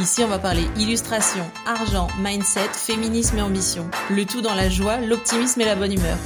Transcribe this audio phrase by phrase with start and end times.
[0.00, 3.90] Ici, on va parler illustration, argent, mindset, féminisme et ambition.
[4.10, 6.16] Le tout dans la joie, l'optimisme et la bonne humeur.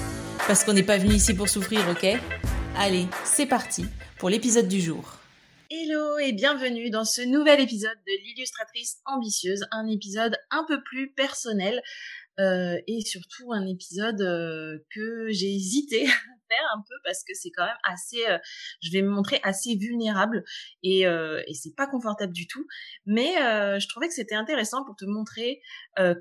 [0.46, 2.06] Parce qu'on n'est pas venu ici pour souffrir, ok?
[2.76, 3.86] Allez, c'est parti
[4.18, 5.14] pour l'épisode du jour.
[5.70, 11.10] Hello et bienvenue dans ce nouvel épisode de l'illustratrice ambitieuse, un épisode un peu plus
[11.10, 11.80] personnel
[12.40, 16.06] euh, et surtout un épisode euh, que j'ai hésité
[16.74, 18.38] un peu parce que c'est quand même assez, euh,
[18.80, 20.44] je vais me montrer assez vulnérable
[20.82, 22.66] et, euh, c'est pas confortable du tout.
[23.06, 25.60] Mais euh, je trouvais que c'était intéressant pour te montrer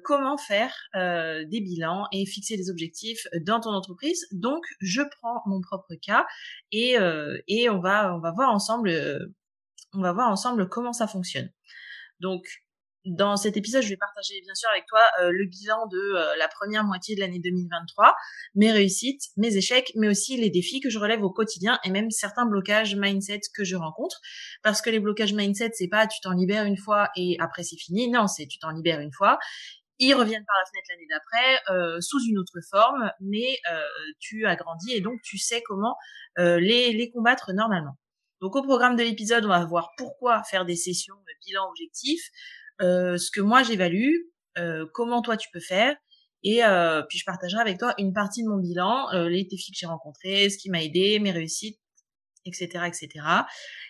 [0.04, 4.28] comment faire des bilans et fixer des objectifs dans ton entreprise.
[4.32, 6.26] Donc je prends mon propre cas
[6.72, 6.98] et,
[7.48, 8.92] et on va on va voir ensemble
[9.94, 11.50] on va voir ensemble comment ça fonctionne.
[12.20, 12.44] Donc
[13.06, 16.36] dans cet épisode, je vais partager bien sûr avec toi euh, le bilan de euh,
[16.38, 18.16] la première moitié de l'année 2023,
[18.56, 22.12] mes réussites, mes échecs, mais aussi les défis que je relève au quotidien et même
[22.12, 24.20] certains blocages mindset que je rencontre.
[24.62, 27.78] Parce que les blocages mindset, c'est pas tu t'en libères une fois et après c'est
[27.78, 28.10] fini.
[28.10, 29.40] Non, c'est tu t'en libères une fois.
[29.98, 33.58] Ils reviennent par la fenêtre l'année d'après euh, sous une autre forme, mais
[34.20, 35.96] tu as grandi et donc tu sais comment
[36.38, 37.98] les, les combattre normalement.
[38.42, 42.20] Donc au programme de l'épisode, on va voir pourquoi faire des sessions de bilan objectif,
[42.24, 44.14] euh, ce que moi j'évalue,
[44.58, 45.96] euh, comment toi tu peux faire,
[46.44, 49.78] et euh, puis je partagerai avec toi une partie de mon bilan, les défis que
[49.80, 51.80] j'ai rencontrés, ce qui m'a aidé, mes réussites,
[52.46, 53.10] etc., etc.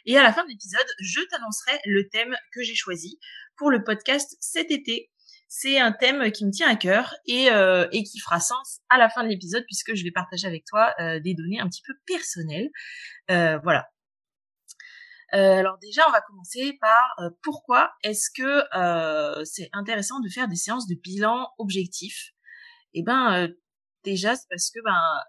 [0.05, 3.19] Et à la fin de l'épisode, je t'annoncerai le thème que j'ai choisi
[3.55, 5.09] pour le podcast cet été.
[5.47, 9.09] C'est un thème qui me tient à cœur et, et qui fera sens à la
[9.09, 12.69] fin de l'épisode puisque je vais partager avec toi des données un petit peu personnelles.
[13.29, 13.87] voilà.
[15.33, 20.29] Euh, alors déjà, on va commencer par euh, pourquoi est-ce que euh, c'est intéressant de
[20.29, 22.31] faire des séances de bilan objectif?
[22.93, 23.49] Eh ben,
[24.03, 25.21] déjà, c'est parce que ben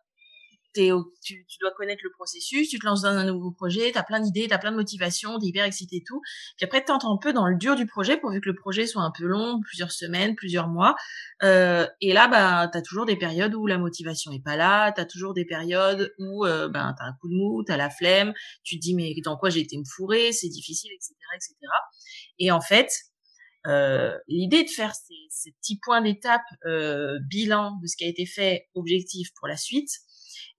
[0.75, 4.03] tu, tu, dois connaître le processus, tu te lances dans un nouveau projet, tu as
[4.03, 6.21] plein d'idées, tu as plein de motivations, tu hyper excité et tout.
[6.57, 9.03] Puis après, tu un peu dans le dur du projet pourvu que le projet soit
[9.03, 10.95] un peu long, plusieurs semaines, plusieurs mois.
[11.43, 14.93] Euh, et là, bah, tu as toujours des périodes où la motivation est pas là,
[14.93, 17.77] tu as toujours des périodes où ben, tu as un coup de mou, tu as
[17.77, 21.15] la flemme, tu te dis mais dans quoi j'ai été me fourrer, c'est difficile, etc.
[21.37, 21.55] etc.
[22.39, 22.91] Et en fait,
[23.67, 28.09] euh, l'idée de faire ces, ces petits points d'étape euh, bilan de ce qui a
[28.09, 29.91] été fait, objectif pour la suite,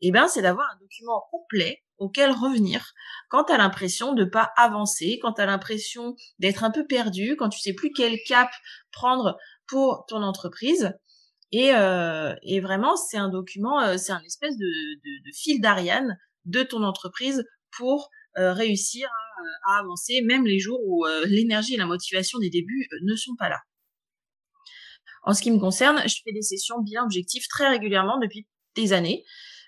[0.02, 2.94] eh ben, c'est d'avoir un document complet auquel revenir
[3.30, 7.36] quand tu as l'impression de pas avancer, quand tu as l'impression d'être un peu perdu,
[7.38, 8.52] quand tu sais plus quel cap
[8.92, 10.94] prendre pour ton entreprise.
[11.52, 15.62] Et, euh, et vraiment, c'est un document, euh, c'est un espèce de, de, de fil
[15.62, 17.44] d'Ariane de ton entreprise
[17.78, 19.08] pour euh, réussir
[19.68, 23.50] à, avancer, même les jours où l'énergie et la motivation des débuts ne sont pas
[23.50, 23.60] là.
[25.24, 28.94] En ce qui me concerne, je fais des sessions bien objectifs très régulièrement depuis des
[28.94, 29.24] années.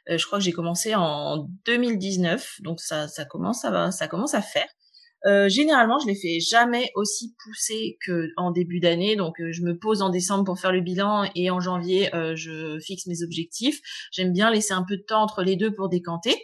[0.10, 4.34] Euh, je crois que j'ai commencé en 2019, donc ça, ça commence à ça commence
[4.34, 4.68] à faire.
[5.26, 9.16] Euh, généralement, je les fais jamais aussi poussé que en début d'année.
[9.16, 12.36] Donc, euh, je me pose en décembre pour faire le bilan et en janvier, euh,
[12.36, 13.80] je fixe mes objectifs.
[14.12, 16.36] J'aime bien laisser un peu de temps entre les deux pour décanter.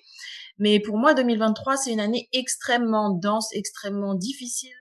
[0.57, 4.73] Mais pour moi, 2023, c'est une année extrêmement dense, extrêmement difficile,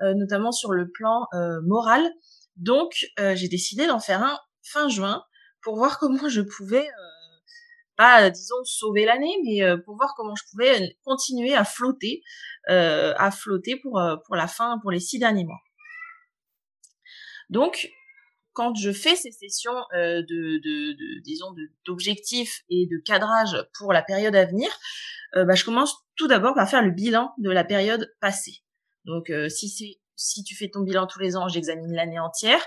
[0.00, 1.26] euh, notamment sur le plan
[1.64, 2.10] moral.
[2.56, 5.22] Donc, j'ai décidé d'en faire un fin juin
[5.62, 6.86] pour voir comment je pouvais
[7.96, 12.22] pas, disons, sauver l'année, mais euh, pour voir comment je pouvais euh, continuer à flotter,
[12.68, 15.60] euh, à flotter pour, pour la fin, pour les six derniers mois.
[17.50, 17.90] Donc,
[18.54, 21.54] quand je fais ces sessions de, de, de, disons,
[21.86, 24.68] d'objectifs et de cadrage pour la période à venir,
[25.34, 28.62] bah, je commence tout d'abord par faire le bilan de la période passée.
[29.06, 32.60] Donc, si c'est si tu fais ton bilan tous les ans, j'examine l'année entière.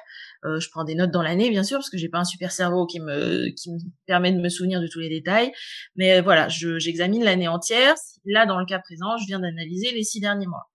[0.43, 2.51] Euh, je prends des notes dans l'année, bien sûr, parce que j'ai pas un super
[2.51, 5.51] cerveau qui me qui me permet de me souvenir de tous les détails.
[5.95, 7.95] Mais euh, voilà, j'examine l'année entière.
[8.25, 10.69] Là, dans le cas présent, je viens d'analyser les six derniers mois.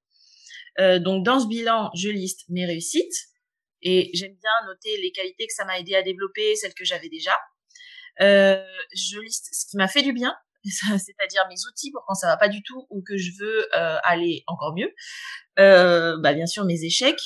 [0.79, 3.29] Euh, donc, dans ce bilan, je liste mes réussites
[3.83, 7.09] et j'aime bien noter les qualités que ça m'a aidé à développer, celles que j'avais
[7.09, 7.33] déjà.
[8.19, 10.35] Je liste ce qui m'a fait du bien,
[10.65, 13.97] c'est-à-dire mes outils pour quand ça va pas du tout ou que je veux euh,
[14.03, 14.93] aller encore mieux.
[15.59, 17.21] Euh, bah bien sûr mes échecs.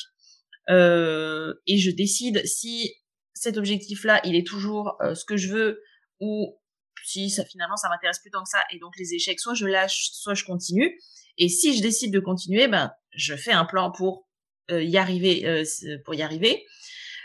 [0.71, 2.95] Euh, et je décide si
[3.35, 5.83] cet objectif-là il est toujours euh, ce que je veux
[6.21, 6.59] ou
[7.05, 9.67] si ça finalement ça m'intéresse plus tant que ça et donc les échecs soit je
[9.67, 10.99] lâche soit je continue.
[11.37, 14.29] Et si je décide de continuer ben je fais un plan pour
[14.71, 15.65] euh, y arriver
[16.05, 16.65] pour y arriver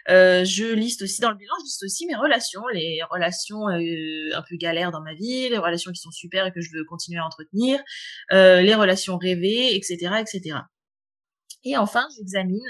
[0.07, 4.55] je liste aussi dans le bilan, je liste aussi mes relations, les relations un peu
[4.55, 7.25] galères dans ma vie, les relations qui sont super et que je veux continuer à
[7.25, 7.81] entretenir,
[8.31, 10.59] les relations rêvées, etc., etc.
[11.63, 12.65] Et enfin, j'examine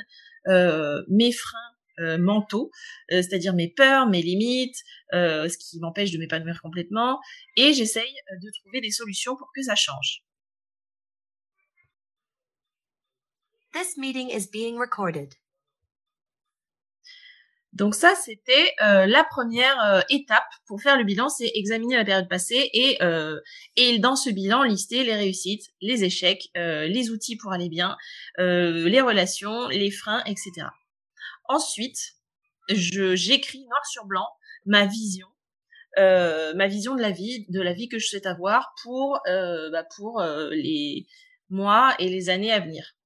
[1.07, 2.71] mes freins mentaux,
[3.09, 4.77] c'est-à-dire mes peurs, mes limites,
[5.11, 7.19] ce qui m'empêche de m'épanouir complètement,
[7.57, 10.23] et j'essaye de trouver des solutions pour que ça change.
[13.73, 15.35] This meeting is being recorded.
[17.79, 22.03] Donc ça, c'était euh, la première euh, étape pour faire le bilan, c'est examiner la
[22.03, 23.39] période passée et, euh,
[23.77, 27.95] et dans ce bilan, lister les réussites, les échecs, les outils pour aller bien,
[28.37, 30.67] les relations, les freins, etc.
[31.47, 32.15] Ensuite,
[32.67, 34.27] j'écris noir sur blanc
[34.65, 35.27] ma vision,
[35.97, 40.21] ma vision de la vie, de la vie que je souhaite avoir pour bah, pour
[40.51, 41.07] les
[41.49, 42.99] mois et les années à venir.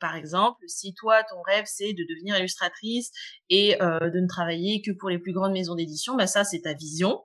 [0.00, 3.10] Par exemple, si toi, ton rêve, c'est de devenir illustratrice
[3.48, 6.62] et euh, de ne travailler que pour les plus grandes maisons d'édition, bah ça, c'est
[6.62, 7.22] ta vision.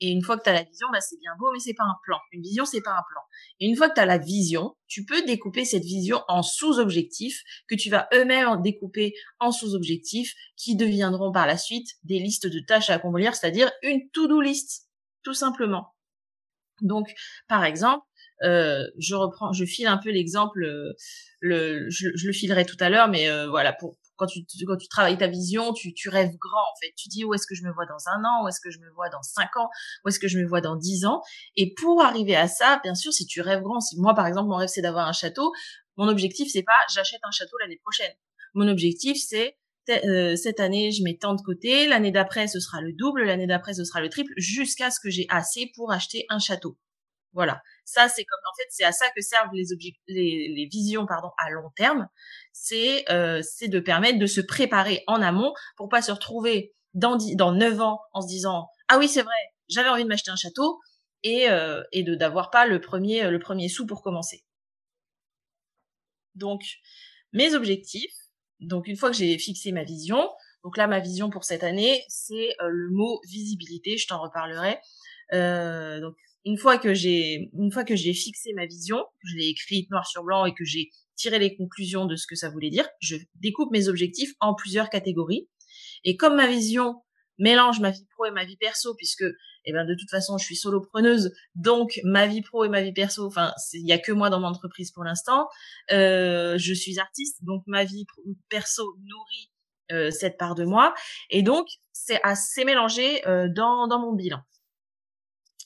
[0.00, 1.84] Et une fois que tu as la vision, bah c'est bien beau, mais c'est pas
[1.84, 2.18] un plan.
[2.32, 3.20] Une vision, c'est pas un plan.
[3.60, 7.42] Et une fois que tu as la vision, tu peux découper cette vision en sous-objectifs
[7.68, 12.58] que tu vas eux-mêmes découper en sous-objectifs qui deviendront par la suite des listes de
[12.58, 14.88] tâches à accomplir, c'est-à-dire une to-do list,
[15.22, 15.94] tout simplement.
[16.80, 17.14] Donc,
[17.46, 18.04] par exemple,
[18.42, 20.92] euh, je reprends, je file un peu l'exemple, euh,
[21.40, 24.88] le, je, le filerai tout à l'heure, mais euh, voilà, pour, quand tu, quand tu
[24.88, 26.92] travailles ta vision, tu, tu rêves grand en fait.
[26.96, 28.78] Tu dis où est-ce que je me vois dans un an, où est-ce que je
[28.78, 29.68] me vois dans cinq ans,
[30.04, 31.22] où est-ce que je me vois dans dix ans?
[31.56, 34.48] Et pour arriver à ça, bien sûr, si tu rêves grand, si moi par exemple
[34.48, 35.52] mon rêve c'est d'avoir un château,
[35.96, 38.12] mon objectif c'est pas j'achète un château l'année prochaine.
[38.54, 39.56] Mon objectif c'est
[39.86, 43.74] cette année, je mets tant de côté, l'année d'après, ce sera le double, l'année d'après,
[43.74, 46.78] ce sera le triple, jusqu'à ce que j'ai assez pour acheter un château.
[47.32, 47.62] Voilà.
[47.84, 49.64] Ça, c'est comme, en fait, c'est à ça que servent les,
[50.08, 52.08] les, les visions, pardon, à long terme.
[52.52, 57.16] C'est, euh, c'est de permettre de se préparer en amont pour pas se retrouver dans,
[57.36, 59.34] dans 9 ans en se disant, ah oui, c'est vrai,
[59.68, 60.80] j'avais envie de m'acheter un château
[61.22, 64.44] et, euh, et de d'avoir pas le premier, le premier sou pour commencer.
[66.34, 66.62] Donc,
[67.32, 68.12] mes objectifs.
[68.60, 70.30] Donc, une fois que j'ai fixé ma vision,
[70.64, 73.96] donc là, ma vision pour cette année, c'est euh, le mot visibilité.
[73.98, 74.78] Je t'en reparlerai.
[76.00, 76.14] Donc,
[76.44, 80.06] une fois que j'ai une fois que j'ai fixé ma vision, je l'ai écrite noir
[80.06, 83.16] sur blanc et que j'ai tiré les conclusions de ce que ça voulait dire, je
[83.36, 85.48] découpe mes objectifs en plusieurs catégories.
[86.04, 87.02] Et comme ma vision
[87.38, 89.24] mélange ma vie pro et ma vie perso, puisque
[89.64, 92.92] eh ben de toute façon je suis solopreneuse, donc ma vie pro et ma vie
[92.92, 95.48] perso, enfin il y a que moi dans mon entreprise pour l'instant.
[95.90, 98.06] Euh, je suis artiste, donc ma vie
[98.48, 99.50] perso nourrit
[99.92, 100.94] euh, cette part de moi,
[101.30, 104.40] et donc c'est assez mélangé euh, dans dans mon bilan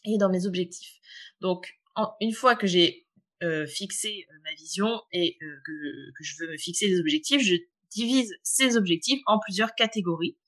[0.06, 0.98] et dans mes objectifs.
[1.40, 1.74] Donc,
[2.20, 3.06] une fois que j'ai
[3.42, 7.56] euh, fixé euh, ma vision et euh, que, je veux me fixer des objectifs, je
[7.90, 10.38] divise ces objectifs en plusieurs catégories.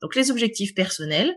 [0.00, 1.34] Donc, les objectifs personnels,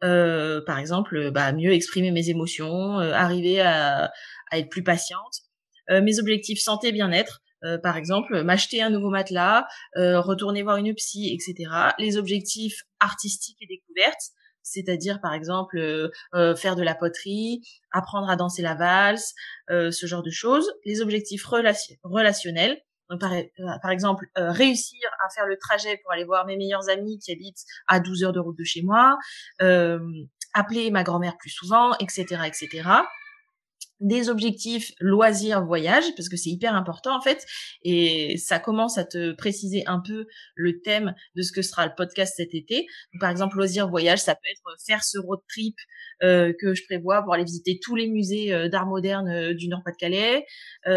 [0.00, 4.10] par exemple, bah, mieux exprimer mes émotions, arriver à,
[4.50, 5.42] à, être plus patiente.
[5.90, 7.42] mes objectifs santé bien-être,
[7.82, 9.66] par exemple, m'acheter un nouveau matelas,
[9.96, 11.70] retourner voir une psy, etc.
[11.98, 14.32] Les objectifs artistiques et découvertes,
[14.68, 19.34] c'est-à-dire par exemple euh, euh, faire de la poterie, apprendre à danser la valse,
[19.70, 20.70] euh, ce genre de choses.
[20.84, 22.78] Les objectifs relationnels,
[23.20, 23.32] par,
[23.82, 27.64] par exemple réussir à faire le trajet pour aller voir mes meilleurs amis qui habitent
[27.86, 29.16] à 12 heures de route de chez moi,
[30.52, 33.00] appeler ma grand-mère plus souvent, etc., etc
[34.00, 37.44] des objectifs loisirs voyage parce que c'est hyper important en fait
[37.82, 41.92] et ça commence à te préciser un peu le thème de ce que sera le
[41.96, 42.86] podcast cet été.
[43.20, 45.76] par exemple loisirs voyage, ça peut être faire ce road trip
[46.22, 49.68] euh, que je prévois pour aller visiter tous les musées euh, d'art moderne euh, du
[49.68, 50.44] Nord-Pas-de-Calais.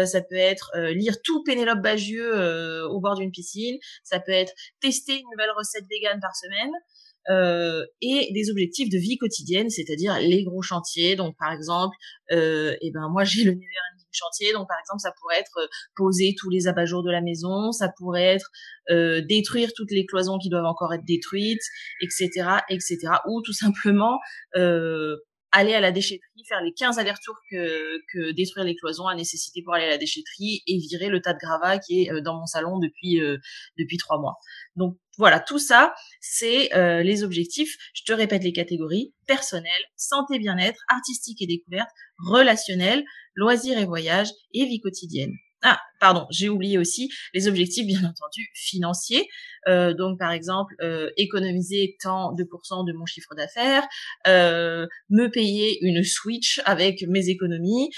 [0.06, 3.76] ça peut être lire tout Pénélope Bagieux au bord d'une piscine.
[4.04, 6.70] Ça peut être tester une nouvelle recette végane par semaine
[7.30, 11.16] euh, et des objectifs de vie quotidienne, c'est-à-dire les gros chantiers.
[11.16, 11.96] Donc par exemple,
[12.32, 15.66] euh, eh ben moi j'ai le ending chantier, donc par exemple ça pourrait être euh,
[15.96, 18.50] poser tous les abat-jours de la maison, ça pourrait être
[18.90, 21.62] euh, détruire toutes les cloisons qui doivent encore être détruites,
[22.00, 22.98] etc., etc.
[23.28, 24.18] Ou tout simplement
[24.56, 25.16] euh,
[25.52, 29.74] aller à la déchetterie, faire les 15 allers-retours que, détruire les cloisons a nécessité pour
[29.74, 32.46] aller à la déchetterie et virer le tas de gravats qui est euh, dans mon
[32.46, 33.38] salon depuis euh,
[33.78, 34.36] depuis trois mois.
[34.76, 37.76] Donc voilà, tout ça, c'est euh, les objectifs.
[37.94, 43.04] Je te répète les catégories personnel, santé, bien-être, artistique et découverte, relationnel,
[43.34, 45.32] loisirs et voyage et vie quotidienne.
[45.64, 49.28] Ah, pardon, j'ai oublié aussi les objectifs, bien entendu, financiers.
[49.68, 53.86] Euh, donc, par exemple, euh, économiser tant de pourcents de mon chiffre d'affaires,
[54.26, 57.90] euh, me payer une Switch avec mes économies,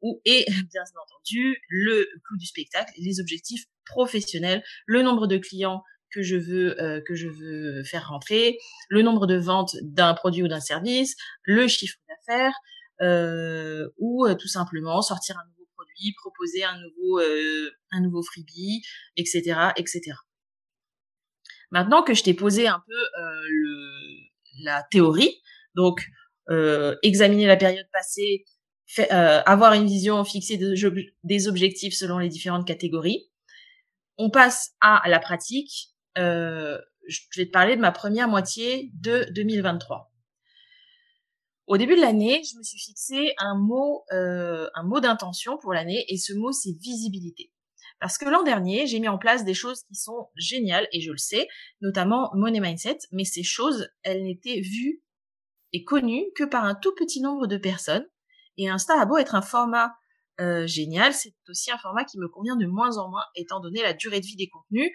[0.00, 5.82] ou et bien entendu le coût du spectacle, les objectifs professionnels, le nombre de clients
[6.10, 10.48] que je veux que je veux faire rentrer, le nombre de ventes d'un produit ou
[10.48, 12.54] d'un service, le chiffre d'affaires,
[13.98, 15.61] ou tout simplement sortir un nouveau
[16.16, 18.82] proposer un nouveau un nouveau freebie,
[19.16, 20.12] etc., etc.
[21.70, 23.02] Maintenant que je t'ai posé un peu
[23.48, 23.82] le,
[24.64, 25.40] la théorie,
[25.74, 26.06] donc
[27.02, 28.44] examiner la période passée,
[28.98, 33.30] avoir une vision, fixer des, objectifs selon les différentes catégories.
[34.18, 35.88] On passe à la pratique.
[36.16, 36.78] je
[37.36, 40.11] vais te parler de ma première moitié de 2023.
[41.72, 45.72] Au début de l'année, je me suis fixé un mot, euh, un mot d'intention pour
[45.72, 47.50] l'année, et ce mot c'est visibilité.
[47.98, 51.10] Parce que l'an dernier, j'ai mis en place des choses qui sont géniales, et je
[51.10, 51.48] le sais,
[51.80, 55.02] notamment Money Mindset, mais ces choses, elles n'étaient vues
[55.72, 58.06] et connues que par un tout petit nombre de personnes.
[58.58, 59.94] Et Insta a beau être un format
[60.40, 63.80] euh, génial, c'est aussi un format qui me convient de moins en moins, étant donné
[63.80, 64.90] la durée de vie des contenus.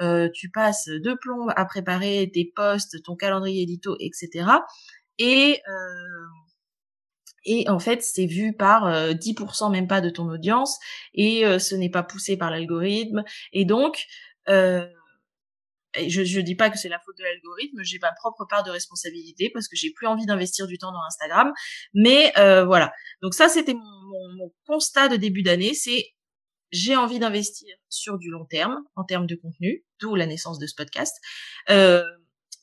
[0.00, 4.46] Euh, tu passes deux plombes à préparer tes posts, ton calendrier édito, etc.
[5.18, 6.26] Et, euh,
[7.44, 10.78] et en fait, c'est vu par 10% euh, même pas de ton audience
[11.14, 13.24] et euh, ce n'est pas poussé par l'algorithme.
[13.52, 14.06] Et donc,
[14.48, 14.86] euh,
[16.08, 18.70] je, je dis pas que c'est la faute de l'algorithme, j'ai ma propre part de
[18.70, 21.52] responsabilité parce que j'ai plus envie d'investir du temps dans Instagram.
[21.94, 22.92] Mais voilà.
[23.22, 26.06] Donc ça, c'était mon, constat de début d'année, c'est
[26.70, 30.66] j'ai envie d'investir sur du long terme en termes de contenu, d'où la naissance de
[30.66, 31.14] ce podcast.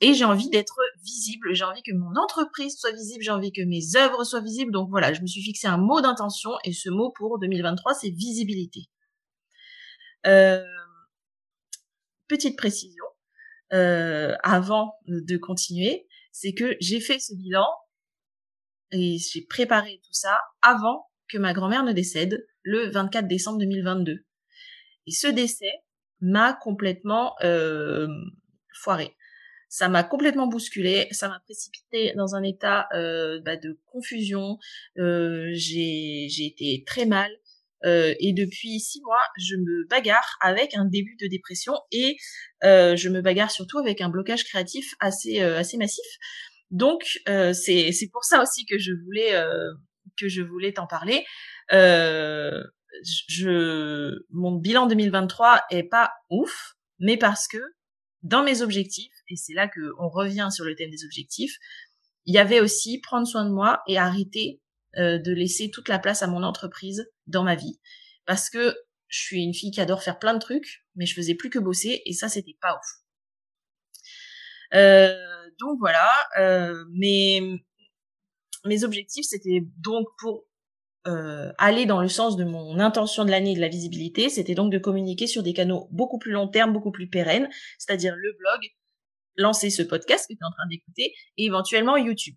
[0.01, 3.61] Et j'ai envie d'être visible, j'ai envie que mon entreprise soit visible, j'ai envie que
[3.61, 4.71] mes œuvres soient visibles.
[4.71, 8.09] Donc voilà, je me suis fixé un mot d'intention et ce mot pour 2023, c'est
[8.09, 8.89] visibilité.
[10.25, 10.63] Euh,
[12.27, 13.03] petite précision,
[13.73, 17.67] euh, avant de continuer, c'est que j'ai fait ce bilan
[18.91, 24.25] et j'ai préparé tout ça avant que ma grand-mère ne décède le 24 décembre 2022.
[25.07, 25.73] Et ce décès
[26.21, 28.07] m'a complètement euh,
[28.73, 29.15] foiré
[29.69, 34.57] ça m'a complètement bousculé, ça m'a précipité dans un état euh, bah, de confusion.
[34.97, 37.31] Euh, j'ai été très mal.
[37.85, 42.17] Euh, et depuis six mois, je me bagarre avec un début de dépression et
[42.65, 46.05] euh, je me bagarre surtout avec un blocage créatif assez euh, assez massif.
[46.71, 49.31] Donc euh, c'est c'est pour ça aussi que je voulais
[50.19, 51.23] que je voulais t'en parler.
[51.71, 52.65] je
[54.31, 57.59] mon bilan 2023 est pas ouf, mais parce que
[58.23, 61.57] dans mes objectifs, et c'est là qu'on revient sur le thème des objectifs,
[62.25, 64.61] il y avait aussi prendre soin de moi et arrêter
[64.97, 67.79] euh, de laisser toute la place à mon entreprise dans ma vie.
[68.25, 68.75] Parce que
[69.07, 71.59] je suis une fille qui adore faire plein de trucs, mais je faisais plus que
[71.59, 72.87] bosser et ça c'était pas ouf.
[74.73, 75.15] Euh,
[75.59, 76.09] donc voilà,
[76.39, 77.63] euh, mes,
[78.65, 80.45] mes objectifs c'était donc pour
[81.07, 84.71] euh, aller dans le sens de mon intention de l'année de la visibilité, c'était donc
[84.71, 88.59] de communiquer sur des canaux beaucoup plus long terme, beaucoup plus pérennes, c'est-à-dire le blog,
[89.37, 92.35] lancer ce podcast que tu es en train d'écouter et éventuellement YouTube.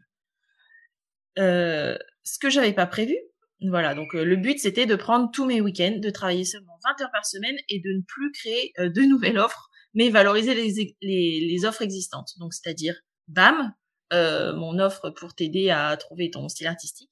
[1.39, 3.17] Euh, ce que j'avais pas prévu,
[3.63, 7.05] voilà, donc euh, le but c'était de prendre tous mes week-ends, de travailler seulement 20
[7.05, 11.49] heures par semaine et de ne plus créer de nouvelles offres, mais valoriser les, les,
[11.51, 12.31] les offres existantes.
[12.39, 12.95] Donc c'est-à-dire,
[13.27, 13.75] bam,
[14.13, 17.12] mon offre pour t'aider à trouver ton style artistique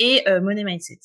[0.00, 0.98] et euh, Money Mindset.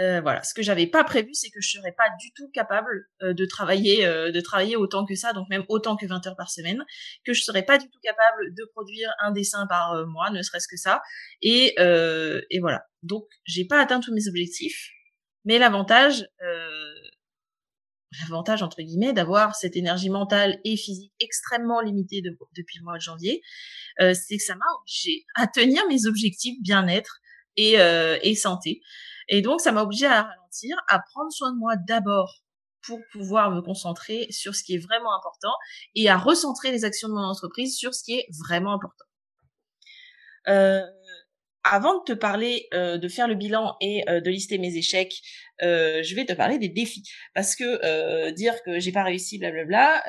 [0.00, 3.08] Euh, voilà, ce que j'avais pas prévu, c'est que je serais pas du tout capable
[3.22, 6.50] euh, de travailler, de travailler autant que ça, donc même autant que 20 heures par
[6.50, 6.84] semaine,
[7.24, 10.68] que je serais pas du tout capable de produire un dessin par mois, ne serait-ce
[10.68, 11.00] que ça,
[11.42, 12.84] et, et voilà.
[13.02, 14.90] Donc j'ai pas atteint tous mes objectifs,
[15.44, 16.26] mais l'avantage,
[18.20, 23.02] l'avantage entre guillemets d'avoir cette énergie mentale et physique extrêmement limitée depuis le mois de
[23.02, 23.42] janvier,
[24.00, 27.20] euh, c'est que ça m'a obligé à tenir mes objectifs bien-être
[27.56, 28.80] et, euh, santé.
[29.28, 32.42] Et donc ça m'a obligé à ralentir, à prendre soin de moi d'abord
[32.82, 35.52] pour pouvoir me concentrer sur ce qui est vraiment important
[35.94, 39.04] et à recentrer les actions de mon entreprise sur ce qui est vraiment important.
[40.48, 40.82] Euh,
[41.62, 45.22] avant de te parler de faire le bilan et de lister mes échecs,
[45.62, 47.02] euh, je vais te parler des défis.
[47.34, 50.02] Parce que dire que j'ai pas réussi, blablabla,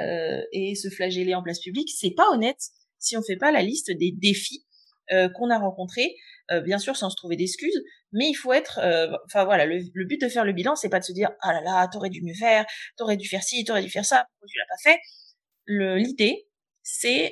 [0.51, 2.59] et se flageller en place publique, c'est pas honnête
[2.99, 4.65] si on fait pas la liste des défis
[5.09, 6.15] qu'on a rencontrés.
[6.63, 8.79] bien sûr, sans se trouver d'excuses, mais il faut être.
[9.25, 11.53] Enfin voilà, le, le, but de faire le bilan, c'est pas de se dire ah
[11.53, 12.65] là là, t'aurais dû mieux faire,
[12.97, 14.99] t'aurais dû faire ci, t'aurais dû faire ça, pourquoi tu l'as pas fait?
[15.67, 16.47] L'idée,
[16.83, 17.31] c'est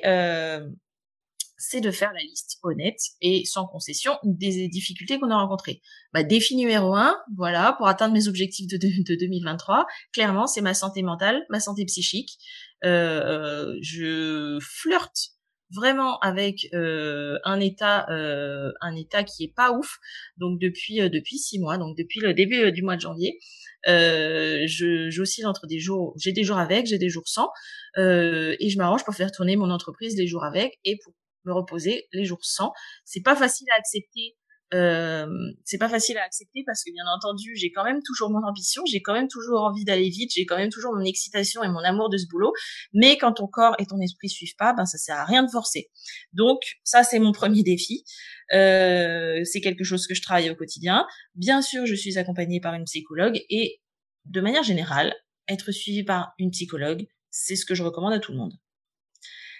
[1.68, 5.80] c'est de faire la liste honnête et sans concession des difficultés qu'on a rencontrées.
[6.12, 10.74] Bah, défi numéro un, voilà, pour atteindre mes objectifs de, de, 2023, clairement, c'est ma
[10.74, 12.38] santé mentale, ma santé psychique.
[12.84, 15.34] Euh, je flirte
[15.74, 19.98] vraiment avec euh, un état euh, un état qui est pas ouf
[20.36, 23.38] donc depuis euh, depuis six mois donc depuis le début du mois de janvier
[23.86, 27.50] j'oscille entre des jours j'ai des jours avec j'ai des jours sans
[27.96, 31.12] et je m'arrange pour faire tourner mon entreprise les jours avec et pour
[31.44, 32.72] me reposer les jours sans
[33.04, 34.36] c'est pas facile à accepter
[34.72, 35.26] euh,
[35.64, 38.82] c'est pas facile à accepter parce que bien entendu j'ai quand même toujours mon ambition,
[38.86, 41.80] j'ai quand même toujours envie d'aller vite, j'ai quand même toujours mon excitation et mon
[41.80, 42.52] amour de ce boulot,
[42.92, 45.50] mais quand ton corps et ton esprit suivent pas, ben ça sert à rien de
[45.50, 45.90] forcer.
[46.32, 48.04] Donc ça c'est mon premier défi,
[48.52, 51.06] euh, c'est quelque chose que je travaille au quotidien.
[51.34, 53.80] Bien sûr je suis accompagnée par une psychologue et
[54.24, 55.14] de manière générale
[55.46, 58.54] être suivi par une psychologue c'est ce que je recommande à tout le monde.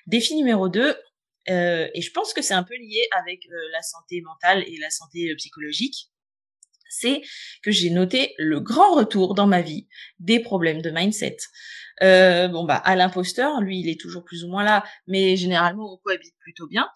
[0.07, 0.97] Défi numéro 2,
[1.51, 4.79] euh, et je pense que c'est un peu lié avec euh, la santé mentale et
[4.79, 6.11] la santé euh, psychologique.
[6.89, 7.23] C'est
[7.63, 9.89] que j'ai noté le grand retour dans ma vie
[10.21, 11.39] des problèmes de mindset.
[12.01, 15.97] bon bah à l'imposteur, lui il est toujours plus ou moins là, mais généralement on
[15.97, 16.89] cohabite plutôt bien.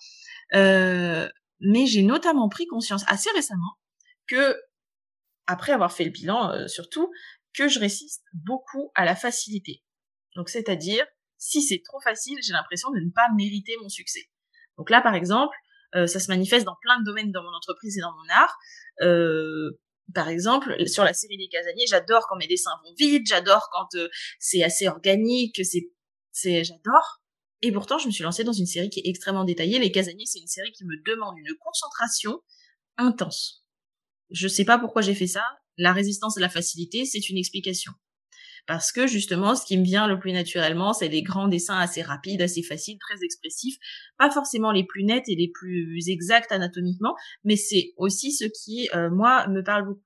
[0.53, 3.77] mais j'ai notamment pris conscience assez récemment
[4.29, 4.57] que,
[5.49, 7.11] après avoir fait le bilan surtout,
[7.53, 9.83] que je résiste beaucoup à la facilité.
[10.37, 11.05] Donc c'est-à-dire
[11.39, 14.29] si c'est trop facile, j'ai l'impression de ne pas mériter mon succès.
[14.79, 15.55] Donc là, par exemple,
[15.95, 18.57] euh, ça se manifeste dans plein de domaines dans mon entreprise et dans mon art.
[19.03, 19.79] Euh,
[20.15, 23.89] par exemple, sur la série des casaniers, j'adore quand mes dessins vont vite, j'adore quand
[23.99, 24.09] euh,
[24.39, 25.91] c'est assez organique, c'est,
[26.33, 27.21] c'est, j'adore.
[27.61, 29.79] Et pourtant, je me suis lancée dans une série qui est extrêmement détaillée.
[29.79, 32.41] Les casaniers, c'est une série qui me demande une concentration
[32.97, 33.65] intense.
[34.31, 35.45] Je sais pas pourquoi j'ai fait ça.
[35.77, 37.93] La résistance à la facilité, c'est une explication
[38.69, 42.03] parce que justement, ce qui me vient le plus naturellement, c'est des grands dessins assez
[42.03, 43.79] rapides, assez faciles, très expressifs,
[44.19, 48.91] pas forcément les plus nets et les plus exacts anatomiquement, mais c'est aussi ce qui,
[48.95, 50.03] euh, moi, me parle beaucoup.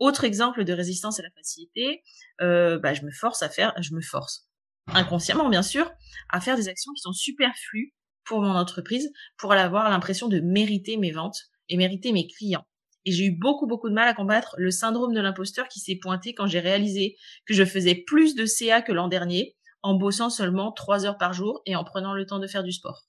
[0.00, 2.02] Autre exemple de résistance à la facilité,
[2.40, 4.48] euh, bah, je me force à faire, je me force,
[4.88, 5.88] inconsciemment bien sûr,
[6.30, 7.94] à faire des actions qui sont superflues
[8.24, 12.66] pour mon entreprise, pour avoir l'impression de mériter mes ventes et mériter mes clients.
[13.04, 15.98] Et j'ai eu beaucoup, beaucoup de mal à combattre le syndrome de l'imposteur qui s'est
[16.00, 20.30] pointé quand j'ai réalisé que je faisais plus de CA que l'an dernier en bossant
[20.30, 23.06] seulement trois heures par jour et en prenant le temps de faire du sport.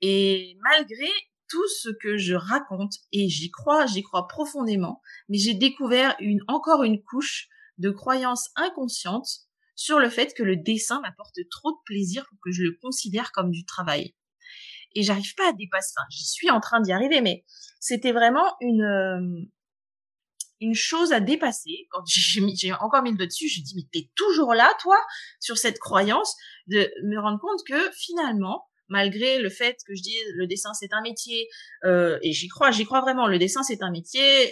[0.00, 1.08] Et malgré
[1.48, 6.40] tout ce que je raconte, et j'y crois, j'y crois profondément, mais j'ai découvert une,
[6.48, 11.82] encore une couche de croyances inconscientes sur le fait que le dessin m'apporte trop de
[11.84, 14.14] plaisir pour que je le considère comme du travail
[14.94, 15.92] et j'arrive pas à dépasser.
[15.96, 17.44] Enfin, j'y suis en train d'y arriver, mais
[17.80, 19.44] c'était vraiment une euh,
[20.60, 21.86] une chose à dépasser.
[21.90, 24.96] Quand j'ai encore mis le doigt dessus, je dis mais t'es toujours là, toi,
[25.40, 26.34] sur cette croyance
[26.66, 30.92] de me rendre compte que finalement, malgré le fait que je dis le dessin c'est
[30.92, 31.48] un métier
[31.84, 33.26] euh, et j'y crois j'y crois vraiment.
[33.26, 34.50] Le dessin c'est un métier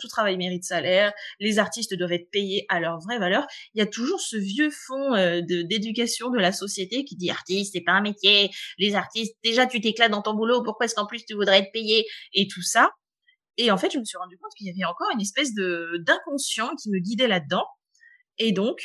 [0.00, 3.46] tout travail mérite salaire les artistes doivent être payés à leur vraie valeur.
[3.74, 7.30] Il y a toujours ce vieux fond euh, de d'éducation de la société qui dit
[7.30, 8.50] artiste c'est pas un métier.
[8.78, 11.72] Les artistes déjà tu t'éclates dans ton boulot pourquoi est-ce qu'en plus tu voudrais être
[11.72, 12.06] payé?
[12.34, 12.90] Et tout ça.
[13.56, 15.98] Et en fait je me suis rendu compte qu'il y avait encore une espèce de
[16.06, 17.66] d'inconscient qui me guidait là-dedans.
[18.38, 18.80] Et donc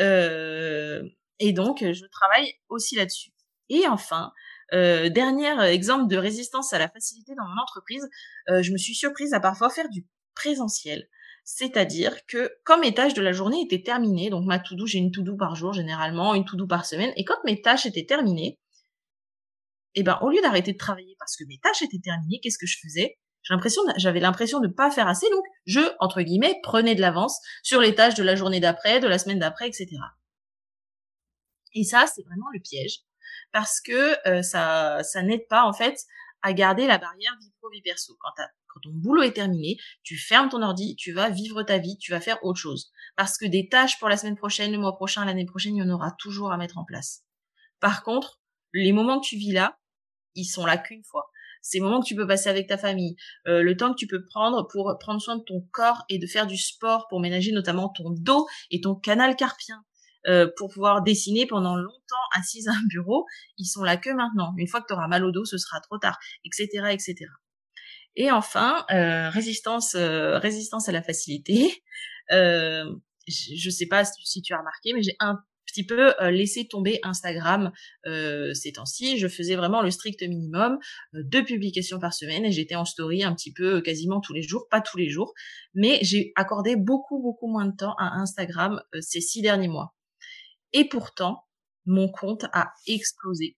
[0.00, 1.02] euh,
[1.38, 3.31] et donc je travaille aussi là-dessus
[3.72, 4.32] et enfin,
[4.74, 8.06] euh, dernier exemple de résistance à la facilité dans mon entreprise,
[8.50, 11.08] euh, je me suis surprise à parfois faire du présentiel.
[11.44, 15.10] C'est-à-dire que quand mes tâches de la journée étaient terminées, donc ma to-do, j'ai une
[15.10, 18.60] to-do par jour généralement, une to-do par semaine, et quand mes tâches étaient terminées,
[19.94, 22.66] eh ben au lieu d'arrêter de travailler parce que mes tâches étaient terminées, qu'est-ce que
[22.66, 23.18] je faisais?
[23.96, 27.80] J'avais l'impression de ne pas faire assez, donc je entre guillemets prenais de l'avance sur
[27.80, 29.88] les tâches de la journée d'après, de la semaine d'après, etc.
[31.74, 33.00] Et ça, c'est vraiment le piège
[33.50, 35.96] parce que euh, ça, ça n'aide pas en fait
[36.42, 38.16] à garder la barrière vie pro perso.
[38.20, 41.96] Quand, quand ton boulot est terminé, tu fermes ton ordi, tu vas vivre ta vie,
[41.98, 42.90] tu vas faire autre chose.
[43.16, 45.82] Parce que des tâches pour la semaine prochaine, le mois prochain, l'année prochaine, il y
[45.82, 47.24] en aura toujours à mettre en place.
[47.80, 48.40] Par contre,
[48.72, 49.78] les moments que tu vis là,
[50.34, 51.28] ils sont là qu'une fois.
[51.60, 53.14] Ces moments que tu peux passer avec ta famille,
[53.46, 56.26] euh, le temps que tu peux prendre pour prendre soin de ton corps et de
[56.26, 59.84] faire du sport pour ménager notamment ton dos et ton canal carpien,
[60.26, 63.26] euh, pour pouvoir dessiner pendant longtemps assise à un bureau,
[63.58, 64.54] ils sont là que maintenant.
[64.56, 67.26] Une fois que tu auras mal au dos, ce sera trop tard, etc., etc.
[68.16, 71.82] Et enfin, euh, résistance, euh, résistance à la facilité.
[72.30, 72.84] Euh,
[73.26, 76.98] je ne sais pas si tu as remarqué, mais j'ai un petit peu laissé tomber
[77.02, 77.72] Instagram
[78.04, 79.16] ces temps-ci.
[79.16, 80.78] Je faisais vraiment le strict minimum,
[81.12, 84.66] deux publications par semaine, et j'étais en story un petit peu quasiment tous les jours,
[84.70, 85.34] pas tous les jours,
[85.72, 89.94] mais j'ai accordé beaucoup beaucoup moins de temps à Instagram ces six derniers mois.
[90.72, 91.44] Et pourtant,
[91.86, 93.56] mon compte a explosé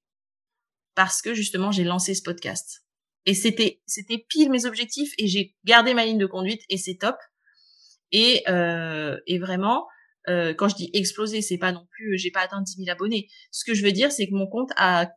[0.95, 2.85] parce que justement j'ai lancé ce podcast.
[3.27, 6.97] Et c'était c'était pile mes objectifs et j'ai gardé ma ligne de conduite et c'est
[6.97, 7.17] top.
[8.13, 9.89] Et, euh, et vraiment,
[10.27, 13.29] quand je dis exploser, c'est pas non plus, j'ai pas atteint 10 000 abonnés.
[13.51, 15.11] Ce que je veux dire, c'est que mon compte a,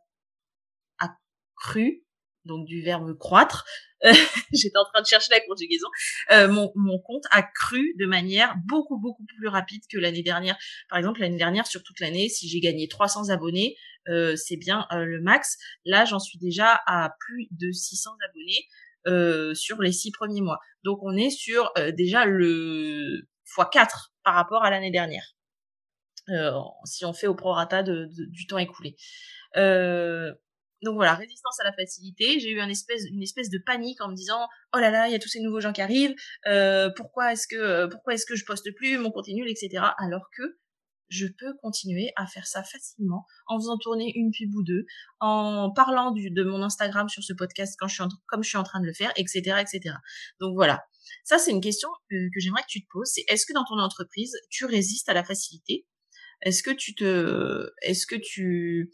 [0.98, 1.16] a
[1.56, 2.04] cru,
[2.44, 3.66] donc du verbe croître.
[4.52, 5.88] J'étais en train de chercher la conjugaison.
[6.30, 10.56] mon, mon compte a cru de manière beaucoup beaucoup plus rapide que l'année dernière.
[10.88, 13.76] Par exemple, l'année dernière, sur toute l'année, si j'ai gagné 300 abonnés,
[14.36, 15.58] c'est bien le max.
[15.84, 18.68] Là, j'en suis déjà à plus de 600 abonnés.
[19.08, 20.58] Euh, sur les six premiers mois.
[20.82, 23.22] Donc on est sur euh, déjà le
[23.56, 25.34] x4 par rapport à l'année dernière.
[26.28, 26.52] Euh,
[26.84, 28.96] si on fait au prorata du temps écoulé.
[30.82, 32.40] Donc voilà, résistance à la facilité.
[32.40, 35.18] J'ai eu une espèce, de panique en me disant oh là là, il y a
[35.18, 36.14] tous ces nouveaux gens qui arrivent.
[36.96, 39.82] pourquoi est-ce que pourquoi est-ce que je poste plus mon contenu, etc.
[39.98, 40.58] Alors que
[41.08, 44.84] je peux continuer à faire ça facilement en faisant tourner une pub ou deux,
[45.20, 48.58] en parlant de mon Instagram sur ce podcast quand je suis en, comme je suis
[48.58, 49.94] en train de le faire, etc., etc.
[50.40, 50.84] Donc voilà.
[51.24, 53.10] Ça, c'est une question que, que j'aimerais que tu te poses.
[53.12, 55.86] C'est est-ce que dans ton entreprise, tu résistes à la facilité?
[56.42, 58.92] Est-ce que tu te, est-ce que tu,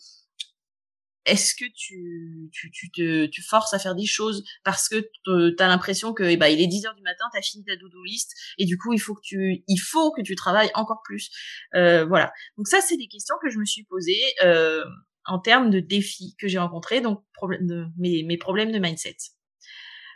[1.26, 5.62] est-ce que tu, tu, tu, te, tu forces à faire des choses parce que tu
[5.62, 7.76] as l'impression que eh ben, il est 10 heures du matin, tu as fini ta
[7.76, 11.02] doudou list et du coup il faut que tu il faut que tu travailles encore
[11.04, 11.30] plus.
[11.74, 12.32] Euh, voilà.
[12.56, 14.84] Donc ça c'est des questions que je me suis posées euh,
[15.24, 17.22] en termes de défis que j'ai rencontrés, donc
[17.60, 19.16] de, mes, mes problèmes de mindset.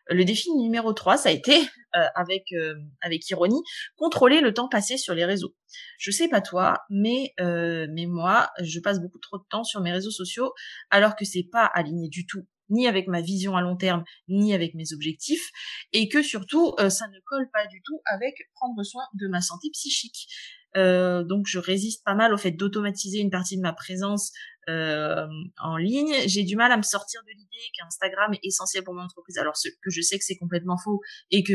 [0.08, 1.54] Le défi numéro 3, ça a été,
[1.96, 3.62] euh, avec, euh, avec ironie,
[3.96, 5.54] contrôler le temps passé sur les réseaux.
[5.98, 9.80] Je sais pas toi, mais, euh, mais moi, je passe beaucoup trop de temps sur
[9.82, 10.52] mes réseaux sociaux
[10.90, 14.52] alors que c'est pas aligné du tout ni avec ma vision à long terme, ni
[14.52, 15.50] avec mes objectifs,
[15.94, 19.70] et que surtout, ça ne colle pas du tout avec prendre soin de ma santé
[19.72, 20.28] psychique.
[20.74, 24.32] Donc je résiste pas mal au fait d'automatiser une partie de ma présence
[24.68, 25.26] euh,
[25.62, 26.14] en ligne.
[26.26, 29.54] J'ai du mal à me sortir de l'idée qu'Instagram est essentiel pour mon entreprise, alors
[29.54, 31.00] que je sais que c'est complètement faux
[31.30, 31.54] et que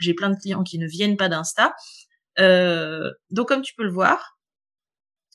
[0.00, 1.74] j'ai plein de clients qui ne viennent pas d'Insta.
[2.38, 4.38] Euh, donc comme tu peux le voir,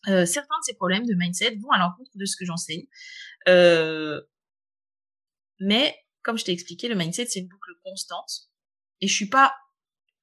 [0.08, 2.86] euh, certains de ces problèmes de mindset vont à l'encontre de ce que j'enseigne.
[5.60, 8.50] Mais comme je t'ai expliqué, le mindset c'est une boucle constante
[9.02, 9.54] et je suis pas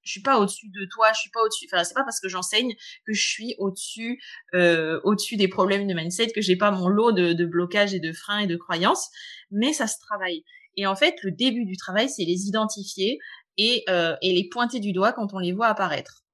[0.02, 1.66] je suis pas au-dessus de toi, je suis pas au-dessus.
[1.72, 2.74] Enfin, c'est pas parce que j'enseigne
[3.06, 4.22] que je suis au-dessus,
[4.54, 8.00] euh, au-dessus des problèmes de mindset, que j'ai pas mon lot de, de blocages et
[8.00, 9.08] de freins et de croyances.
[9.50, 10.44] Mais ça se travaille.
[10.76, 13.18] Et en fait, le début du travail, c'est les identifier
[13.58, 16.24] et, euh, et les pointer du doigt quand on les voit apparaître.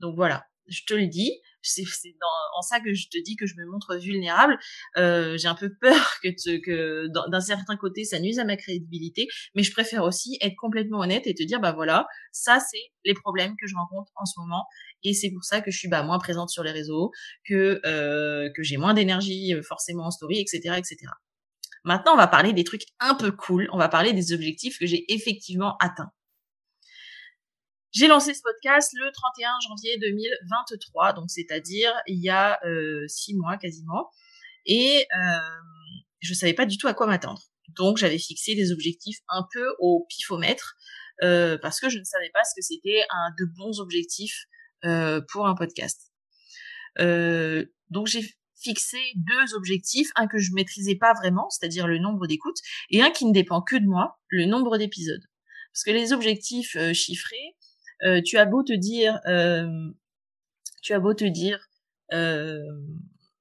[0.00, 1.32] Donc voilà, je te le dis,
[1.64, 1.84] c'est
[2.56, 4.58] en ça que je te dis que je me montre vulnérable.
[4.96, 9.62] Euh, j'ai un peu peur que, d'un certain côté ça nuise à ma crédibilité, mais
[9.62, 13.54] je préfère aussi être complètement honnête et te dire bah voilà, ça c'est les problèmes
[13.60, 14.64] que je rencontre en ce moment
[15.02, 17.10] et c'est pour ça que je suis bah moins présente sur les réseaux,
[17.46, 21.10] que euh, que j'ai moins d'énergie euh, forcément en story, etc., etc.
[21.84, 23.68] Maintenant, on va parler des trucs un peu cool.
[23.72, 26.10] On va parler des objectifs que j'ai effectivement atteints.
[27.94, 33.36] J'ai lancé ce podcast le 31 janvier 2023, donc c'est-à-dire il y a euh, six
[33.36, 34.10] mois quasiment,
[34.66, 35.38] et euh,
[36.18, 37.40] je savais pas du tout à quoi m'attendre.
[37.68, 40.74] Donc j'avais fixé des objectifs un peu au pifomètre
[41.22, 44.46] euh, parce que je ne savais pas ce que c'était un de bons objectifs
[44.84, 46.10] euh, pour un podcast.
[46.98, 48.28] Euh, donc j'ai
[48.60, 52.58] fixé deux objectifs, un que je maîtrisais pas vraiment, c'est-à-dire le nombre d'écoutes,
[52.90, 55.22] et un qui ne dépend que de moi, le nombre d'épisodes.
[55.72, 57.56] Parce que les objectifs chiffrés,
[58.02, 59.90] euh, tu as beau te dire, euh,
[60.82, 61.58] tu as beau te dire,
[62.12, 62.58] euh,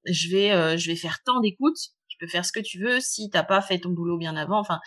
[0.06, 3.30] je vais, je vais faire tant d'écoutes, tu peux faire ce que tu veux si
[3.30, 4.60] t'as pas fait ton boulot bien avant.
[4.60, 4.80] Enfin,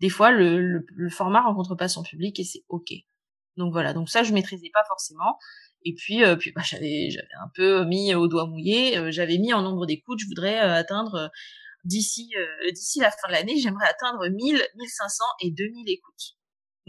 [0.00, 2.92] des fois, le, le, format rencontre pas son public et c'est ok.
[3.56, 5.38] Donc voilà, donc ça je maîtrisais pas forcément.
[5.84, 9.12] Et puis, puis bah, j'avais j'avais un peu mis au doigt mouillé.
[9.12, 11.30] j'avais mis en nombre d'écoutes, je voudrais atteindre
[11.84, 12.32] d'ici
[12.72, 16.36] d'ici la fin de l'année, j'aimerais atteindre 1000, 1500 et 2000 écoutes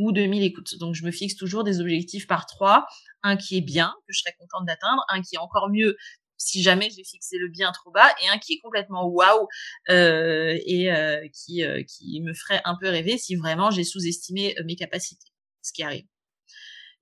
[0.01, 0.77] ou 2000 écoutes.
[0.79, 2.87] Donc je me fixe toujours des objectifs par trois,
[3.23, 5.95] un qui est bien, que je serais contente d'atteindre, un qui est encore mieux
[6.37, 9.47] si jamais j'ai fixé le bien trop bas, et un qui est complètement waouh
[9.89, 14.55] euh, et euh, qui, euh, qui me ferait un peu rêver si vraiment j'ai sous-estimé
[14.65, 15.29] mes capacités,
[15.61, 16.05] ce qui arrive.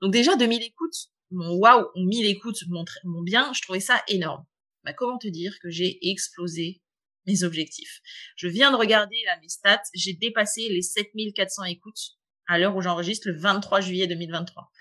[0.01, 4.45] Donc déjà 2000 écoutes, mon waouh, 1000 écoutes, mon, mon bien, je trouvais ça énorme.
[4.83, 6.81] Bah, comment te dire que j'ai explosé
[7.25, 8.01] mes objectifs?
[8.35, 12.18] Je viens de regarder là, mes stats, j'ai dépassé les 7400 écoutes
[12.49, 14.71] à l'heure où j'enregistre le 23 juillet 2023.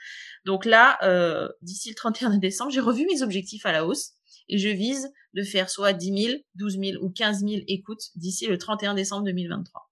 [0.44, 4.12] Donc là, euh, d'ici le 31 décembre, j'ai revu mes objectifs à la hausse
[4.48, 8.46] et je vise de faire soit 10 000, 12 000 ou 15 000 écoutes d'ici
[8.46, 9.90] le 31 décembre 2023.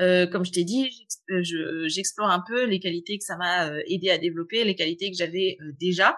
[0.00, 0.90] Euh, comme je t'ai dit,
[1.30, 5.16] euh, j'explore un peu les qualités que ça m'a aidé à développer, les qualités que
[5.16, 6.16] j'avais déjà.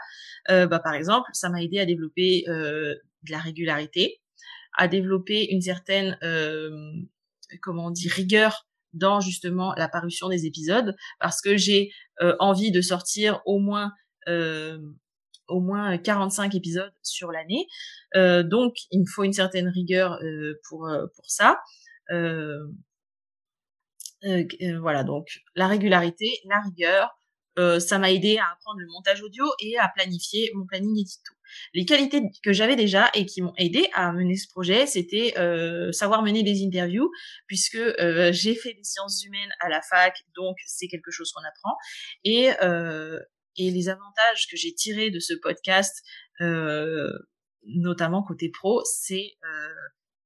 [0.49, 4.23] bah, par exemple, ça m'a aidé à développer de la régularité,
[4.79, 6.17] à développer une certaine,
[7.61, 12.71] comment on dit, rigueur dans justement la parution des épisodes parce que j'ai euh, envie
[12.71, 13.93] de sortir au moins
[14.29, 14.79] euh,
[15.49, 17.67] au moins 45 épisodes sur l'année.
[18.15, 20.19] donc, il me faut une certaine rigueur
[20.69, 21.59] pour, pour ça.
[24.79, 25.27] voilà, donc
[25.57, 27.11] la régularité, la rigueur,
[27.81, 31.35] ça m'a aidé à apprendre le montage audio et à planifier mon planning édito.
[31.75, 35.93] Les qualités que j'avais déjà et qui m'ont aidé à mener ce projet, c'était euh,
[35.93, 37.11] savoir mener des interviews,
[37.47, 41.43] puisque euh, j'ai fait des sciences humaines à la fac, donc c'est quelque chose qu'on
[41.43, 41.77] apprend.
[42.25, 43.19] Et, euh,
[43.57, 46.03] et les avantages que j'ai tirés de ce podcast,
[47.65, 49.37] notamment côté pro, c'est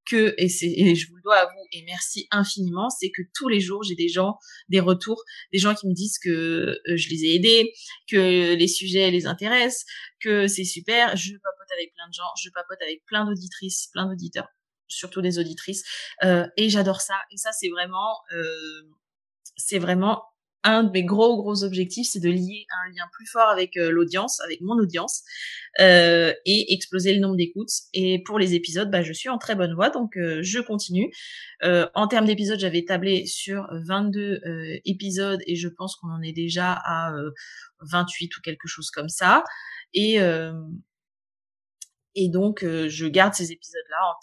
[0.06, 3.22] que, et, c'est, et je vous le dois à vous, et merci infiniment, c'est que
[3.34, 4.38] tous les jours, j'ai des gens,
[4.68, 7.72] des retours, des gens qui me disent que euh, je les ai aidés,
[8.08, 9.84] que les sujets les intéressent,
[10.20, 11.16] que c'est super.
[11.16, 14.48] Je papote avec plein de gens, je papote avec plein d'auditrices, plein d'auditeurs,
[14.88, 15.84] surtout des auditrices,
[16.24, 17.20] euh, et j'adore ça.
[17.32, 18.82] Et ça, c'est vraiment, euh,
[19.56, 20.22] c'est vraiment
[20.66, 23.90] un de mes gros gros objectifs, c'est de lier un lien plus fort avec euh,
[23.90, 25.22] l'audience, avec mon audience,
[25.80, 27.70] euh, et exploser le nombre d'écoutes.
[27.94, 31.12] Et pour les épisodes, bah, je suis en très bonne voie, donc euh, je continue.
[31.62, 34.40] en termes d'épisodes, j'avais tablé sur 22
[34.84, 37.12] épisodes, et je pense qu'on en est déjà à
[37.80, 39.44] 28 ou quelque chose comme ça.
[39.94, 40.18] Et
[42.16, 44.16] et donc, je garde ces épisodes-là.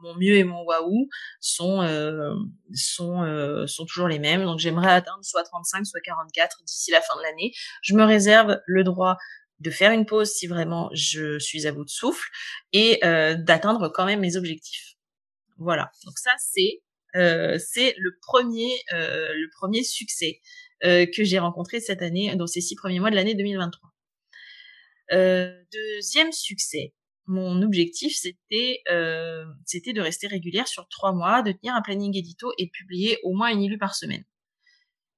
[0.00, 1.08] Mon mieux et mon waouh
[1.40, 2.34] sont euh,
[2.74, 4.44] sont euh, sont toujours les mêmes.
[4.44, 7.52] Donc j'aimerais atteindre soit 35, soit 44 d'ici la fin de l'année.
[7.82, 9.18] Je me réserve le droit
[9.58, 12.26] de faire une pause si vraiment je suis à bout de souffle
[12.72, 14.94] et euh, d'atteindre quand même mes objectifs.
[15.58, 15.90] Voilà.
[16.06, 20.40] Donc ça c'est c'est le premier le premier succès
[20.82, 23.90] que j'ai rencontré cette année dans ces six premiers mois de l'année 2023.
[25.10, 26.94] deuxième succès,
[27.30, 32.16] mon objectif, c'était euh, c'était de rester régulière sur trois mois, de tenir un planning
[32.16, 34.24] édito et de publier au moins une illu par semaine.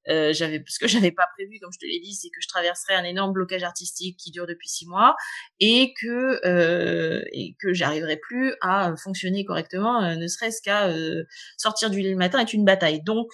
[0.09, 2.48] Euh, j'avais ce que j'avais pas prévu, comme je te l'ai dit, c'est que je
[2.48, 5.14] traverserais un énorme blocage artistique qui dure depuis six mois
[5.61, 11.25] et que euh, et que j'arriverais plus à fonctionner correctement, euh, ne serait-ce qu'à euh,
[11.57, 13.03] sortir du lit le matin est une bataille.
[13.03, 13.29] Donc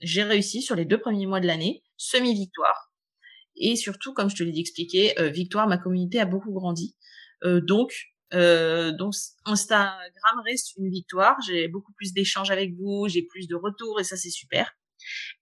[0.00, 2.92] j'ai réussi sur les deux premiers mois de l'année, semi-victoire.
[3.56, 6.96] Et surtout, comme je te l'ai expliqué, victoire, ma communauté a beaucoup grandi.
[7.44, 8.92] Euh, donc, euh,
[9.44, 11.36] Instagram reste une victoire.
[11.46, 14.76] J'ai beaucoup plus d'échanges avec vous, j'ai plus de retours et ça c'est super.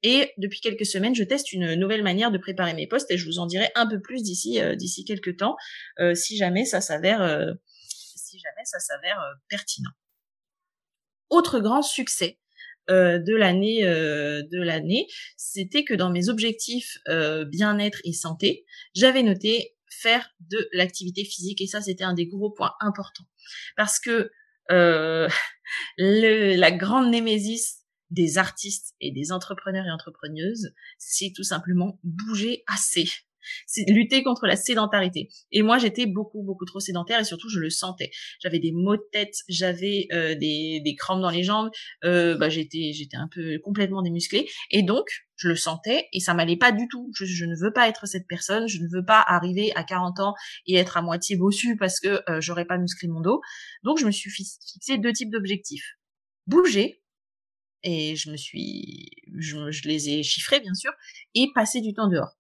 [0.03, 3.27] Et depuis quelques semaines, je teste une nouvelle manière de préparer mes posts et je
[3.27, 5.57] vous en dirai un peu plus d'ici euh, d'ici quelques temps
[5.99, 7.47] euh, si jamais ça s'avère
[9.49, 9.91] pertinent.
[11.31, 12.39] Autre grand succès
[12.89, 15.07] de l'année,
[15.37, 16.99] c'était que dans mes objectifs
[17.47, 21.61] bien-être et santé, j'avais noté faire de l'activité physique.
[21.61, 23.27] Et ça c'était un des gros points importants.
[23.77, 24.31] Parce que
[24.71, 25.29] euh,
[25.99, 33.09] la grande némésis des artistes et des entrepreneurs et entrepreneuses, c'est tout simplement bouger assez
[33.67, 35.29] c'est lutter contre la sédentarité.
[35.53, 38.11] Et moi, j'étais beaucoup, beaucoup trop sédentaire et surtout, je le sentais.
[38.43, 41.71] J'avais des maux de tête, j'avais euh, des, des crampes dans les jambes,
[42.05, 44.49] euh, bah, j'étais, j'étais un peu complètement démusclée.
[44.71, 45.07] Et donc,
[45.37, 47.11] je le sentais et ça m'allait pas du tout.
[47.15, 50.21] Je, je, ne veux pas être cette personne, je ne veux pas arriver à 40
[50.21, 50.35] ans
[50.67, 53.41] et être à moitié bossu parce que euh, j'aurais pas musclé mon dos.
[53.85, 55.97] Donc, je me suis fixé deux types d'objectifs.
[56.47, 57.03] Bouger,
[57.83, 60.93] et je me suis, je, je, les ai chiffrés bien sûr,
[61.35, 62.37] et passer du temps dehors.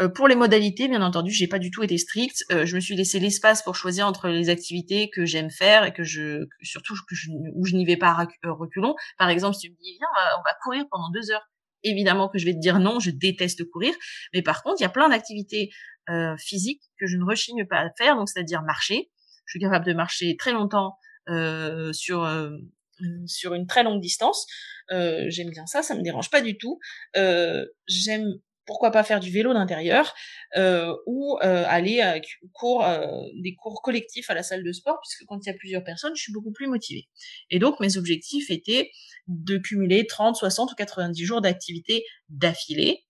[0.00, 2.44] Euh, pour les modalités, bien entendu, j'ai pas du tout été stricte.
[2.50, 5.92] Euh, je me suis laissé l'espace pour choisir entre les activités que j'aime faire et
[5.92, 8.94] que je, surtout que je, où je n'y vais pas euh, reculons.
[9.18, 11.46] Par exemple, si tu me dis viens, on va, courir pendant deux heures,
[11.84, 13.94] évidemment que je vais te dire non, je déteste courir.
[14.32, 15.70] Mais par contre, il y a plein d'activités
[16.10, 19.10] euh, physiques que je ne rechigne pas à faire, donc c'est-à-dire marcher.
[19.46, 20.96] Je suis capable de marcher très longtemps
[21.28, 22.26] euh, sur
[23.26, 24.46] sur une très longue distance.
[24.90, 26.78] Euh, j'aime bien ça, ça me dérange pas du tout.
[27.16, 28.34] Euh, j'aime
[28.66, 30.14] pourquoi pas faire du vélo d'intérieur
[30.56, 32.20] euh, ou euh, aller à
[32.52, 35.54] cours, euh, des cours collectifs à la salle de sport, puisque quand il y a
[35.54, 37.08] plusieurs personnes, je suis beaucoup plus motivée.
[37.50, 38.90] Et donc mes objectifs étaient
[39.26, 43.04] de cumuler 30, 60 ou 90 jours d'activité d'affilée.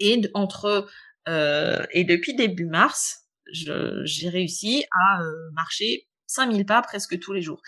[0.00, 0.88] Et entre
[1.26, 5.20] et depuis début mars, j'ai réussi à
[5.52, 7.60] marcher 5000 pas presque tous les jours.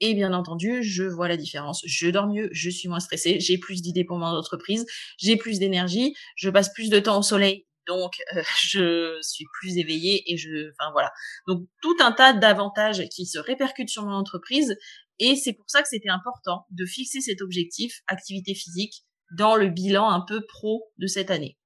[0.00, 1.82] Et bien entendu, je vois la différence.
[1.86, 4.84] Je dors mieux, je suis moins stressée, j'ai plus d'idées pour mon entreprise,
[5.18, 9.78] j'ai plus d'énergie, je passe plus de temps au soleil, donc euh, je suis plus
[9.78, 11.12] éveillée et je, enfin voilà.
[11.46, 14.76] Donc tout un tas d'avantages qui se répercutent sur mon entreprise
[15.18, 19.04] et c'est pour ça que c'était important de fixer cet objectif activité physique
[19.36, 21.56] dans le bilan un peu pro de cette année.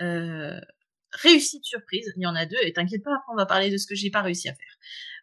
[0.00, 0.60] Euh,
[1.22, 3.76] réussite surprise, il y en a deux, et t'inquiète pas, après on va parler de
[3.76, 4.76] ce que j'ai pas réussi à faire.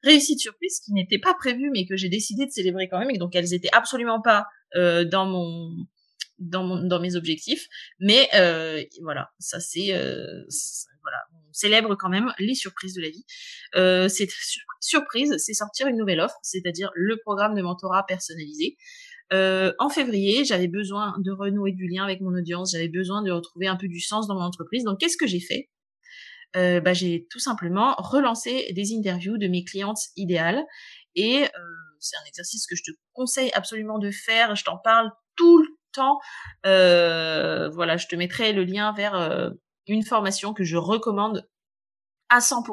[0.04, 3.18] Réussite surprise qui n'était pas prévue, mais que j'ai décidé de célébrer quand même, et
[3.18, 5.72] donc elles étaient absolument pas euh, dans mon
[6.40, 7.68] dans, mon, dans mes objectifs,
[8.00, 10.44] mais euh, voilà, ça c'est euh,
[11.02, 13.26] voilà, on célèbre quand même les surprises de la vie.
[14.10, 14.32] Cette
[14.82, 18.78] surprise, c'est sortir une nouvelle offre, c'est-à-dire le programme de mentorat personnalisé.
[19.32, 23.68] En février, j'avais besoin de renouer du lien avec mon audience, j'avais besoin de retrouver
[23.68, 24.84] un peu du sens dans mon entreprise.
[24.84, 25.70] Donc, qu'est-ce que j'ai fait?
[26.56, 30.64] Euh, bah, J'ai tout simplement relancé des interviews de mes clientes idéales.
[31.16, 31.48] Et euh,
[32.00, 34.56] c'est un exercice que je te conseille absolument de faire.
[34.56, 36.20] Je t'en parle tout le temps.
[36.66, 39.50] Euh, voilà, je te mettrai le lien vers euh,
[39.88, 41.48] une formation que je recommande
[42.30, 42.64] à 100%.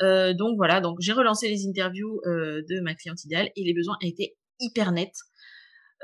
[0.00, 3.74] Euh, donc voilà, donc j'ai relancé les interviews euh, de ma cliente idéale et les
[3.74, 5.18] besoins étaient hyper nets.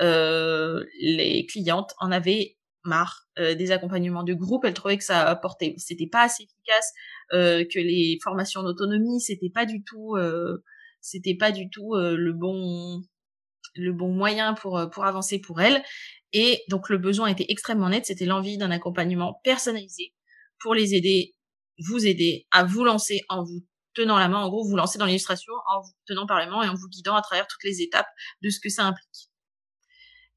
[0.00, 2.58] Les clientes en avaient
[2.88, 4.64] marre des accompagnements de groupe.
[4.64, 6.92] Elles trouvaient que ça apportait, c'était pas assez efficace,
[7.31, 10.16] que les formations d'autonomie, c'était pas du tout,
[11.01, 13.03] c'était pas du tout le bon,
[13.77, 15.83] le bon moyen pour pour avancer pour elles.
[16.33, 18.07] Et donc le besoin était extrêmement net.
[18.07, 20.14] C'était l'envie d'un accompagnement personnalisé
[20.61, 21.37] pour les aider,
[21.87, 25.07] vous aider à vous lancer en vous tenant la main, en gros, vous lancer dans
[25.07, 27.83] l'illustration en vous tenant par les mains et en vous guidant à travers toutes les
[27.83, 28.07] étapes
[28.42, 29.31] de ce que ça implique.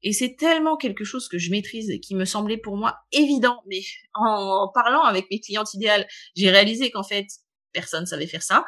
[0.02, 3.62] Et c'est tellement quelque chose que je maîtrise et qui me semblait pour moi évident,
[3.66, 3.80] mais
[4.14, 7.26] en, parlant avec mes clientes idéales, j'ai réalisé qu'en fait,
[7.72, 8.64] personne savait faire ça.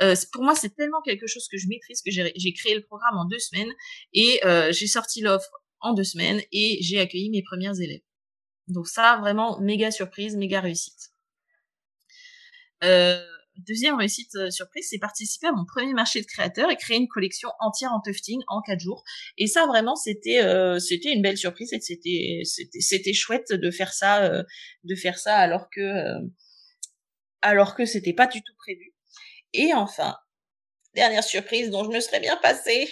[0.00, 3.16] Euh, pour moi, c'est tellement quelque chose que je maîtrise que j'ai créé le programme
[3.16, 3.72] en deux semaines
[4.12, 8.00] et euh, j'ai sorti l'offre en deux semaines et j'ai accueilli mes premières élèves.
[8.66, 11.10] Donc ça, vraiment, méga surprise, méga réussite.
[12.84, 13.24] Euh,
[13.58, 17.08] deuxième réussite euh, surprise, c'est participer à mon premier marché de créateurs et créer une
[17.08, 19.04] collection entière en tufting en quatre jours.
[19.36, 23.92] Et ça, vraiment, c'était euh, c'était une belle surprise et c'était c'était chouette de faire
[23.92, 24.42] ça euh,
[24.84, 25.80] de faire ça alors que
[27.42, 28.94] alors que c'était pas du tout prévu.
[29.54, 30.16] Et enfin,
[30.94, 32.88] dernière surprise dont je me serais bien passée,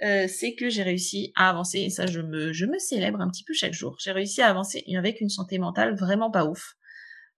[0.00, 3.44] c'est que j'ai réussi à avancer, et ça je me, je me célèbre un petit
[3.44, 6.74] peu chaque jour, j'ai réussi à avancer avec une santé mentale vraiment pas ouf.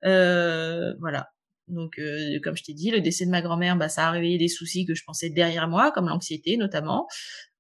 [0.03, 1.29] voilà,
[1.69, 4.39] donc, euh, comme je t'ai dit, le décès de ma grand-mère, bah, ça a réveillé
[4.39, 7.07] des soucis que je pensais derrière moi, comme l'anxiété notamment.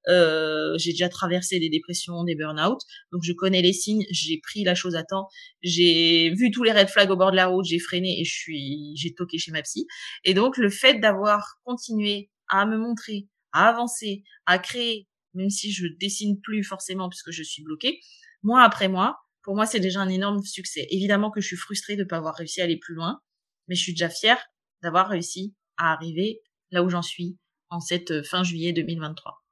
[0.08, 2.80] Euh, j'ai déjà traversé des dépressions, des burn-out,
[3.12, 4.04] donc je connais les signes.
[4.10, 5.28] J'ai pris la chose à temps.
[5.62, 8.32] J'ai vu tous les red flags au bord de la route, j'ai freiné et je
[8.32, 9.86] suis, j'ai toqué chez ma psy.
[10.24, 15.72] Et donc, le fait d'avoir continué à me montrer, à avancer, à créer, même si
[15.72, 18.00] je dessine plus forcément puisque je suis bloquée,
[18.42, 20.86] mois après mois, pour moi, c'est déjà un énorme succès.
[20.90, 23.20] Évidemment que je suis frustrée de ne pas avoir réussi à aller plus loin,
[23.68, 24.38] mais je suis déjà fière
[24.82, 27.36] d'avoir réussi à arriver là où j'en suis
[27.70, 29.42] en cette euh, fin juillet 2023.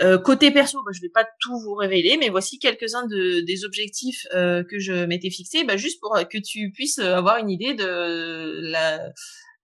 [0.00, 3.64] Euh, côté perso, bah, je vais pas tout vous révéler, mais voici quelques-uns de, des
[3.64, 7.74] objectifs euh, que je m'étais fixés, bah, juste pour que tu puisses avoir une idée
[7.74, 9.10] de la,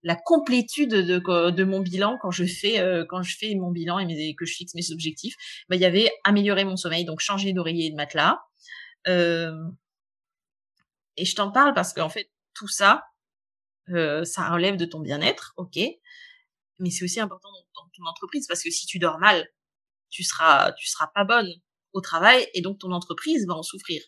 [0.02, 4.34] la complétude de, de, mon bilan quand je fais quand je fais mon bilan et
[4.34, 5.36] que je fixe mes objectifs.
[5.68, 8.40] Bah, il y avait améliorer mon sommeil, donc changer d'oreiller et de matelas.
[9.06, 9.50] et
[11.24, 13.04] je t'en parle parce qu'en fait, tout ça,
[13.90, 15.78] euh, ça relève de ton bien-être, ok,
[16.78, 19.48] mais c'est aussi important dans, ton entreprise parce que si tu dors mal,
[20.10, 21.48] tu seras, tu seras pas bonne
[21.92, 24.02] au travail et donc ton entreprise va en souffrir.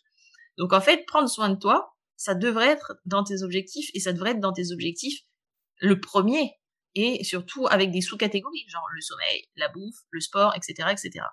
[0.59, 4.13] Donc en fait, prendre soin de toi, ça devrait être dans tes objectifs et ça
[4.13, 5.21] devrait être dans tes objectifs
[5.79, 6.53] le premier
[6.95, 11.27] et surtout avec des sous-catégories, genre le sommeil, la bouffe, le sport, etc., etc.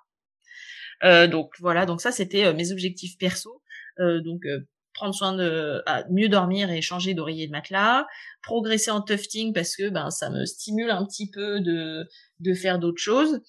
[1.02, 3.62] Euh, donc voilà, donc ça c'était euh, mes objectifs perso.
[3.98, 4.42] Donc
[4.94, 8.06] prendre soin de mieux dormir et changer d'oreiller de matelas,
[8.42, 12.08] progresser en tufting parce que ben ça me stimule un petit peu de
[12.40, 13.40] de faire d'autres choses,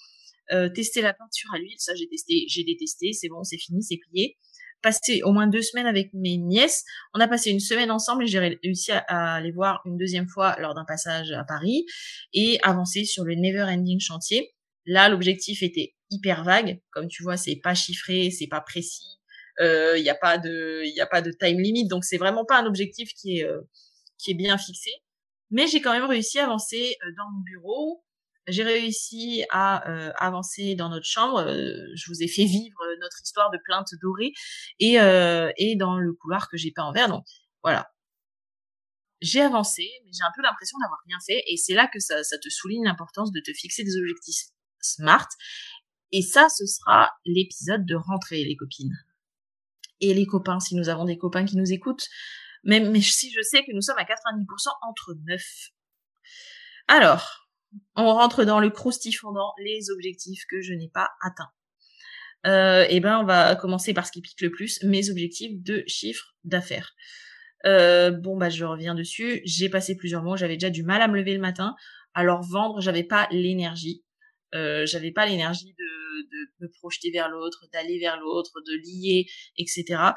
[0.52, 3.84] euh, tester la peinture à l'huile, ça j'ai testé, j'ai détesté, c'est bon, c'est fini,
[3.84, 4.38] c'est plié.
[4.82, 6.84] Passer au moins deux semaines avec mes nièces.
[7.16, 10.28] On a passé une semaine ensemble et j'ai réussi à, à, les voir une deuxième
[10.28, 11.86] fois lors d'un passage à Paris
[12.34, 14.52] et avancer sur le never ending chantier.
[14.86, 16.80] Là, l'objectif était hyper vague.
[16.92, 19.15] Comme tu vois, c'est pas chiffré, c'est pas précis
[19.60, 21.88] il euh, n'y a pas de y a pas de time limit.
[21.88, 23.62] Donc c'est vraiment pas un objectif qui est euh,
[24.18, 24.92] qui est bien fixé.
[25.52, 28.04] Mais j'ai quand même réussi à avancer euh, dans mon bureau.
[28.48, 29.78] J'ai réussi à
[30.24, 31.48] avancer dans notre chambre.
[31.48, 34.34] Je vous ai fait vivre notre histoire de plainte dorée
[34.80, 34.98] et
[35.58, 37.10] et dans le couloir que j'ai peint en vert.
[37.10, 37.26] Donc
[37.64, 37.90] voilà.
[39.20, 41.44] J'ai avancé, mais j'ai un peu l'impression d'avoir rien fait.
[41.48, 45.28] Et c'est là que ça, ça te souligne l'importance de te fixer des objectifs smart.
[46.12, 48.94] Et ça, ce sera l'épisode de rentrée, les copines
[50.02, 52.08] et les copains, si nous avons des copains qui nous écoutent,
[52.64, 54.46] même mais si je sais que nous sommes à 90%
[54.82, 55.70] entre neuf.
[56.88, 57.48] Alors,
[57.96, 61.52] on rentre dans le croustifondant, les objectifs que je n'ai pas atteints.
[62.46, 65.84] Euh, eh ben, on va commencer par ce qui pique le plus, mes objectifs de
[65.88, 66.94] chiffre d'affaires.
[67.66, 69.42] Euh, bon, bah, je reviens dessus.
[69.46, 71.76] J'ai passé plusieurs mois, j'avais déjà du mal à me lever le matin.
[72.14, 74.05] Alors, vendre, j'avais pas l'énergie.
[74.54, 79.26] Euh, j'avais pas l'énergie de, de, me projeter vers l'autre, d'aller vers l'autre, de lier,
[79.58, 80.14] etc.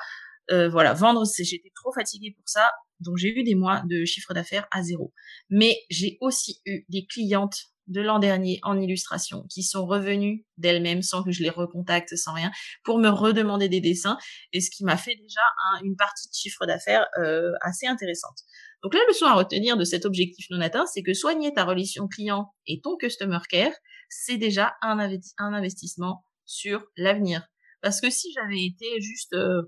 [0.51, 2.71] Euh, voilà, vendre, j'étais trop fatiguée pour ça.
[3.01, 5.13] Donc j'ai eu des mois de chiffre d'affaires à zéro.
[5.51, 7.57] Mais j'ai aussi eu des clientes
[7.89, 12.35] de l'an dernier en illustration qui sont revenues d'elles-mêmes sans que je les recontacte, sans
[12.35, 12.51] rien,
[12.85, 14.19] pour me redemander des dessins,
[14.53, 15.41] et ce qui m'a fait déjà
[15.83, 18.39] une partie de chiffre d'affaires euh, assez intéressante.
[18.83, 22.07] Donc la leçon à retenir de cet objectif non atteint, c'est que soigner ta relation
[22.07, 23.73] client et ton customer care,
[24.09, 24.99] c'est déjà un,
[25.39, 27.47] investissement sur l'avenir.
[27.83, 29.63] Parce que si j'avais été juste euh,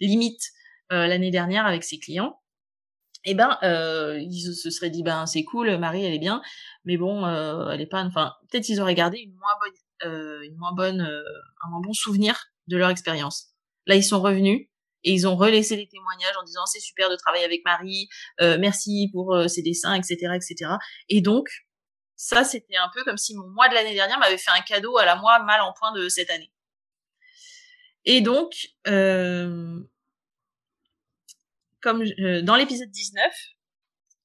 [0.00, 0.42] limite
[0.92, 2.38] euh, l'année dernière avec ses clients,
[3.26, 6.40] eh ben, euh, ils se seraient dit, ben, c'est cool, Marie, elle est bien,
[6.84, 10.42] mais bon, euh, elle est pas, enfin, peut-être ils auraient gardé une moins bonne, euh,
[10.42, 11.22] une moins bonne, euh,
[11.64, 13.48] un moins bon souvenir de leur expérience.
[13.86, 14.68] Là, ils sont revenus
[15.02, 18.08] et ils ont relaissé des témoignages en disant, c'est super de travailler avec Marie,
[18.40, 20.74] euh, merci pour ses dessins, etc., etc.
[21.08, 21.48] Et donc,
[22.16, 24.96] ça, c'était un peu comme si mon mois de l'année dernière m'avait fait un cadeau
[24.96, 26.50] à la moi mal en point de cette année.
[28.06, 29.80] Et donc, euh,
[31.82, 33.22] comme euh, dans l'épisode 19,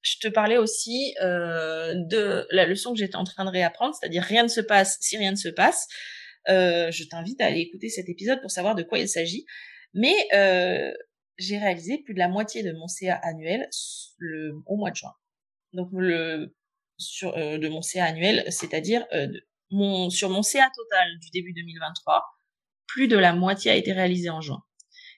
[0.01, 4.23] je te parlais aussi euh, de la leçon que j'étais en train de réapprendre, c'est-à-dire
[4.23, 5.87] rien ne se passe si rien ne se passe.
[6.49, 9.45] Euh, je t'invite à aller écouter cet épisode pour savoir de quoi il s'agit.
[9.93, 10.15] Mais
[11.37, 13.67] j'ai réalisé plus de la moitié de mon CA annuel
[14.65, 15.13] au mois de juin.
[15.73, 16.55] Donc le
[17.01, 19.05] sur de mon CA annuel, c'est-à-dire
[19.71, 22.23] mon sur mon CA total du début 2023,
[22.87, 24.63] plus de la moitié a été réalisé en juin.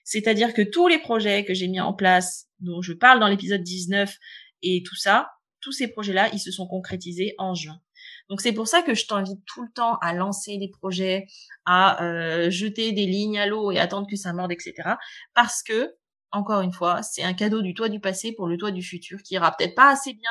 [0.04, 3.62] C'est-à-dire que tous les projets que j'ai mis en place, dont je parle dans l'épisode
[3.62, 4.14] 19
[4.62, 5.30] et tout ça,
[5.60, 7.80] tous ces projets-là, ils se sont concrétisés en juin.
[8.28, 11.26] Donc c'est pour ça que je t'invite tout le temps à lancer des projets,
[11.64, 14.74] à euh, jeter des lignes à l'eau et attendre que ça morde, etc.
[15.34, 15.94] Parce que,
[16.30, 19.22] encore une fois, c'est un cadeau du toit du passé pour le toit du futur
[19.22, 20.30] qui ira peut-être pas assez bien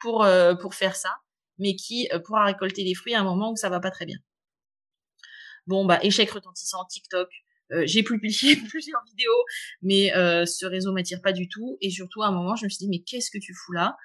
[0.00, 1.16] pour euh, pour faire ça,
[1.58, 4.06] mais qui euh, pourra récolter des fruits à un moment où ça va pas très
[4.06, 4.18] bien.
[5.66, 7.28] Bon bah échec retentissant, TikTok,
[7.72, 9.44] euh, j'ai publié plusieurs vidéos,
[9.82, 11.78] mais euh, ce réseau m'attire pas du tout.
[11.80, 13.96] Et surtout, à un moment, je me suis dit, mais qu'est-ce que tu fous là?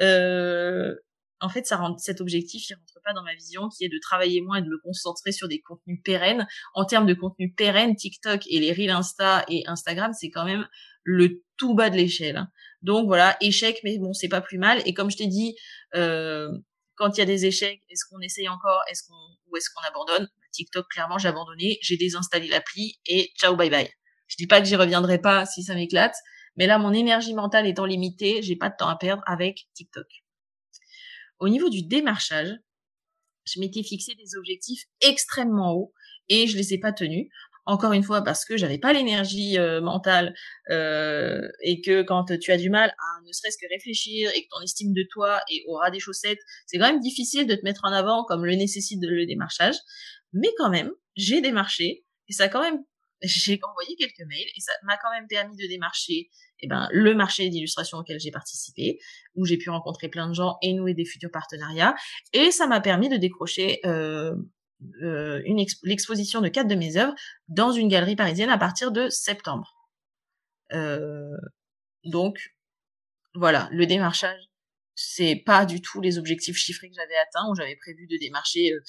[0.00, 0.94] Euh,
[1.40, 3.98] En fait, ça rend, cet objectif, il rentre pas dans ma vision, qui est de
[4.00, 6.46] travailler moins et de me concentrer sur des contenus pérennes.
[6.74, 10.66] En termes de contenus pérennes, TikTok et les Reels Insta et Instagram, c'est quand même
[11.04, 12.46] le tout bas de l'échelle.
[12.82, 14.82] Donc voilà, échec, mais bon, c'est pas plus mal.
[14.86, 15.54] Et comme je t'ai dit,
[15.94, 16.50] euh,
[16.94, 19.14] quand il y a des échecs, est-ce qu'on essaye encore, est-ce qu'on
[19.48, 20.28] ou est-ce qu'on abandonne?
[20.52, 23.88] TikTok, clairement, j'ai abandonné, j'ai désinstallé l'appli et ciao, bye bye.
[24.26, 26.14] Je dis pas que j'y reviendrai pas si ça m'éclate,
[26.56, 30.06] mais là, mon énergie mentale étant limitée, j'ai pas de temps à perdre avec TikTok.
[31.38, 32.52] Au niveau du démarchage,
[33.44, 35.92] je m'étais fixé des objectifs extrêmement hauts
[36.28, 37.28] et je les ai pas tenus.
[37.70, 40.34] Encore une fois, parce que j'avais pas l'énergie euh, mentale
[40.70, 44.48] euh, et que quand tu as du mal à ne serait-ce que réfléchir et que
[44.50, 47.62] ton estime de toi est au ras des chaussettes, c'est quand même difficile de te
[47.62, 49.76] mettre en avant comme le nécessite le démarchage.
[50.32, 52.78] Mais quand même, j'ai démarché et ça quand même,
[53.22, 56.28] j'ai envoyé quelques mails et ça m'a quand même permis de démarcher
[56.62, 58.98] eh ben, le marché d'illustration auquel j'ai participé,
[59.36, 61.94] où j'ai pu rencontrer plein de gens et nouer des futurs partenariats.
[62.32, 64.34] Et ça m'a permis de décrocher euh,
[65.02, 65.42] euh,
[65.82, 67.14] l'exposition de quatre de mes œuvres
[67.48, 69.74] dans une galerie parisienne à partir de septembre.
[70.72, 71.36] Euh,
[72.04, 72.54] donc,
[73.34, 74.40] voilà, le démarchage,
[74.94, 78.72] c'est pas du tout les objectifs chiffrés que j'avais atteints, où j'avais prévu de démarcher
[78.72, 78.80] euh,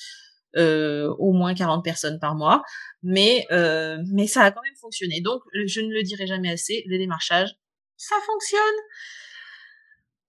[0.58, 2.64] euh, au moins 40 personnes par mois,
[3.04, 5.22] mais euh, mais ça a quand même fonctionné.
[5.22, 7.50] Donc je ne le dirai jamais assez, le démarchage,
[7.96, 8.62] ça fonctionne.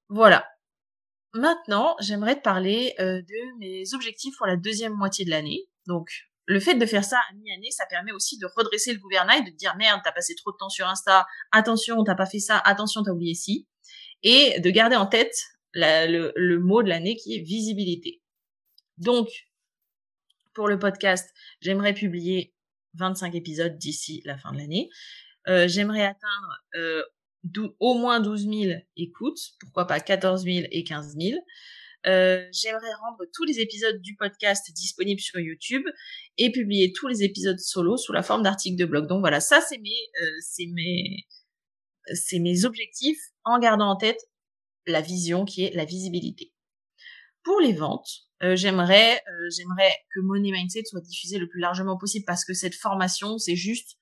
[0.09, 0.52] Voilà.
[1.35, 5.69] Maintenant, j'aimerais te parler euh, de mes objectifs pour la deuxième moitié de l'année.
[5.87, 6.09] Donc
[6.47, 9.51] le fait de faire ça à mi-année, ça permet aussi de redresser le gouvernail, de
[9.51, 12.59] te dire merde, t'as passé trop de temps sur Insta, attention, t'as pas fait ça,
[12.59, 13.69] attention, t'as oublié ci,
[14.23, 15.35] et de garder en tête
[15.75, 18.23] le, le mot de l'année qui est visibilité.
[18.99, 19.29] Donc,
[20.53, 22.55] pour le podcast, j'aimerais publier
[22.95, 24.91] 25 épisodes d'ici la fin de l'année.
[25.49, 27.03] Euh, j'aimerais atteindre euh,
[27.81, 31.41] au moins 12 000 écoutes, pourquoi pas 14 000 et 15 000.
[32.07, 35.85] Euh, j'aimerais rendre tous les épisodes du podcast disponibles sur YouTube
[36.37, 39.07] et publier tous les épisodes solo sous la forme d'articles de blog.
[39.07, 41.27] Donc voilà, ça c'est mes, c'est mes,
[42.15, 44.21] c'est mes objectifs en gardant en tête
[44.87, 46.53] la vision qui est la visibilité.
[47.45, 48.09] Pour les ventes,
[48.43, 52.55] euh, j'aimerais, euh, j'aimerais que Money Mindset soit diffusé le plus largement possible parce que
[52.55, 53.99] cette formation, c'est juste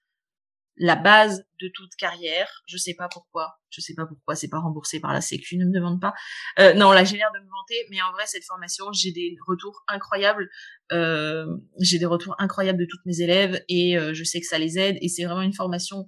[0.80, 2.48] la base de toute carrière.
[2.66, 3.58] Je sais pas pourquoi.
[3.68, 5.58] Je sais pas pourquoi c'est pas remboursé par la Sécu.
[5.58, 6.14] Ne me demande pas.
[6.58, 9.36] Euh, non, là j'ai l'air de me vanter, mais en vrai cette formation, j'ai des
[9.46, 10.48] retours incroyables.
[10.90, 11.46] Euh,
[11.78, 14.96] j'ai des retours incroyables de toutes mes élèves et je sais que ça les aide.
[15.02, 16.06] Et c'est vraiment une formation,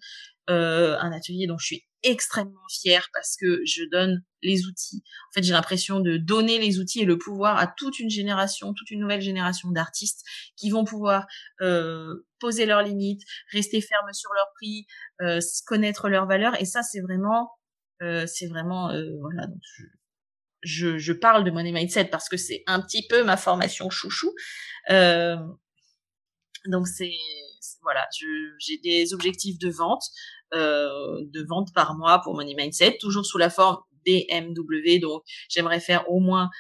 [0.49, 5.03] un atelier dont je suis extrêmement fière parce que je donne les outils.
[5.31, 8.75] En fait, j'ai l'impression de donner les outils et le pouvoir à toute une génération,
[8.75, 10.25] toute une nouvelle génération d'artistes
[10.57, 11.27] qui vont pouvoir
[11.61, 13.23] euh, poser leurs limites,
[13.53, 14.87] rester fermes sur leurs prix,
[15.21, 16.61] euh, connaître leurs valeurs.
[16.61, 17.51] Et ça, c'est vraiment
[18.27, 18.89] c'est vraiment
[19.21, 19.61] voilà donc
[20.63, 24.35] je, je, parle de money mindset parce que c'est un petit peu ma formation chouchou.
[24.89, 27.13] donc c'est
[27.83, 28.07] voilà,
[28.59, 30.05] j'ai des objectifs de vente,
[30.53, 35.01] de vente par mois pour money mindset, toujours sous la forme DMW.
[35.01, 36.51] Donc j'aimerais faire au moins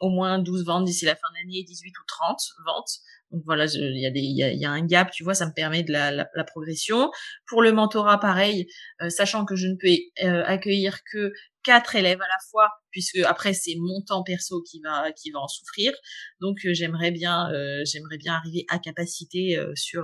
[0.00, 2.90] au moins 12 ventes d'ici la fin de l'année, 18 ou 30 ventes.
[3.30, 4.10] Donc voilà, il y, a
[4.54, 7.10] y, y a un gap, tu vois, ça me permet de la, progression.
[7.46, 8.66] Pour le mentorat, pareil,
[9.02, 9.88] euh, sachant que je ne peux
[10.24, 11.32] euh, accueillir que
[11.68, 15.40] quatre élèves à la fois, puisque après c'est mon temps perso qui va qui va
[15.40, 15.92] en souffrir.
[16.40, 17.48] Donc euh, j'aimerais bien
[17.84, 20.02] j'aimerais bien arriver à capacité sur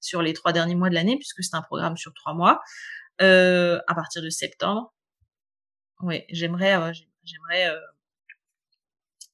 [0.00, 2.60] sur les trois derniers mois de l'année, puisque c'est un programme sur trois mois,
[3.18, 4.94] à partir de septembre.
[6.02, 6.92] Oui, j'aimerais
[7.24, 7.72] j'aimerais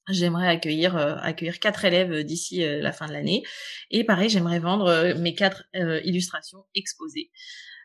[0.09, 3.41] J'aimerais accueillir euh, accueillir quatre élèves euh, d'ici euh, la fin de l'année
[3.89, 7.31] et pareil j'aimerais vendre mes quatre illustrations exposées.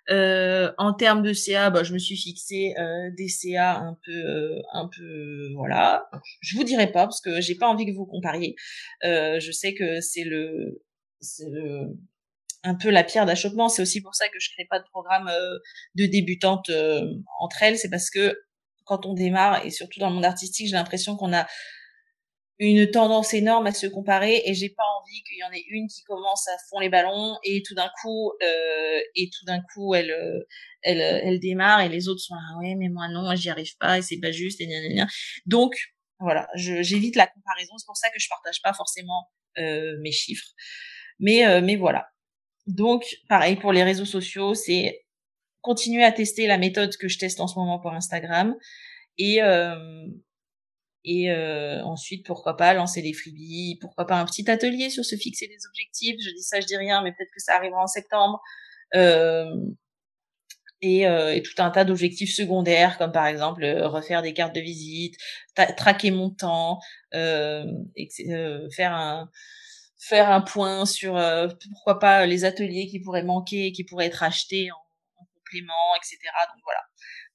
[0.08, 2.74] En termes de CA, bah, je me suis fixé
[3.16, 6.08] des CA un peu un peu voilà.
[6.40, 8.56] Je vous dirai pas parce que j'ai pas envie que vous compariez.
[9.02, 10.82] je sais que c'est le
[11.20, 11.96] c'est le
[12.64, 13.68] un peu la pierre d'achoppement.
[13.68, 15.30] C'est aussi pour ça que je crée pas de programme
[15.94, 16.70] de débutantes
[17.40, 17.78] entre elles.
[17.78, 18.36] C'est parce que
[18.84, 21.46] quand on démarre et surtout dans le monde artistique, j'ai l'impression qu'on a
[22.58, 25.86] une tendance énorme à se comparer et j'ai pas envie qu'il y en ait une
[25.86, 29.94] qui commence à fond les ballons et tout d'un coup euh, et tout d'un coup
[29.94, 30.40] elle euh,
[30.82, 33.98] elle elle démarre et les autres sont là ouais mais moi non j'y arrive pas
[33.98, 35.06] et c'est pas juste et gna.
[35.46, 35.76] donc
[36.20, 37.78] voilà j'évite la comparaison.
[37.78, 40.48] C'est pour ça que je partage pas forcément euh, mes chiffres.
[41.20, 42.08] Mais euh, mais voilà.
[42.66, 45.04] Donc pareil pour les réseaux sociaux c'est
[45.60, 48.56] continuer à tester la méthode que je teste en ce moment pour Instagram
[49.16, 50.06] et euh,
[51.04, 55.16] et euh, ensuite, pourquoi pas lancer des freebies, pourquoi pas un petit atelier sur se
[55.16, 56.16] fixer des objectifs.
[56.20, 58.40] Je dis ça, je dis rien, mais peut-être que ça arrivera en septembre.
[58.94, 59.50] Euh,
[60.80, 64.60] et, euh, et, tout un tas d'objectifs secondaires, comme par exemple refaire des cartes de
[64.60, 65.16] visite,
[65.76, 66.78] traquer mon temps,
[67.12, 68.08] et,
[68.72, 69.30] faire un
[70.00, 71.20] faire un point sur
[71.70, 74.76] pourquoi pas les ateliers qui pourraient manquer, qui pourraient être achetés en,
[75.20, 76.18] en complément, etc.
[76.54, 76.80] Donc voilà.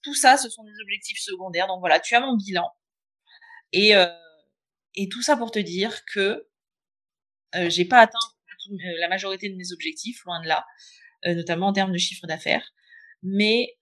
[0.02, 1.68] Tout ça, ce sont des objectifs secondaires.
[1.68, 2.72] Donc voilà, tu as mon bilan.
[3.74, 4.06] Et, euh,
[4.96, 6.48] et tout ça pour te dire que
[7.56, 8.18] euh, j'ai pas atteint
[8.72, 10.66] euh, la majorité de mes objectifs, loin de là,
[11.26, 12.74] notamment en termes de chiffre d'affaires.
[13.24, 13.78] Mais,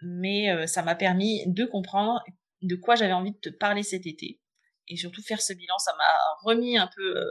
[0.00, 2.22] mais ça m'a permis de comprendre
[2.62, 4.40] de quoi j'avais envie de te parler cet été.
[4.88, 7.30] Et surtout faire ce bilan, ça m'a remis un peu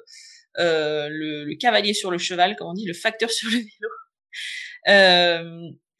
[0.58, 3.90] le, cavalier sur le cheval, comme on dit, le facteur sur le vélo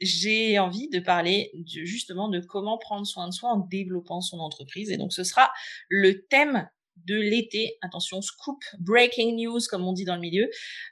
[0.02, 4.92] j'ai envie de parler justement de comment prendre soin de soi en développant son entreprise.
[4.92, 5.52] Et donc, ce sera
[5.90, 7.78] le thème de l'été.
[7.82, 10.50] Attention, scoop, breaking news, comme on dit dans le milieu.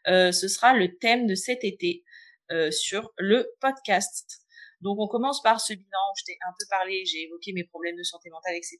[0.07, 2.03] Euh, ce sera le thème de cet été
[2.51, 4.45] euh, sur le podcast.
[4.81, 7.65] Donc, on commence par ce bilan où je t'ai un peu parlé, j'ai évoqué mes
[7.65, 8.77] problèmes de santé mentale, etc.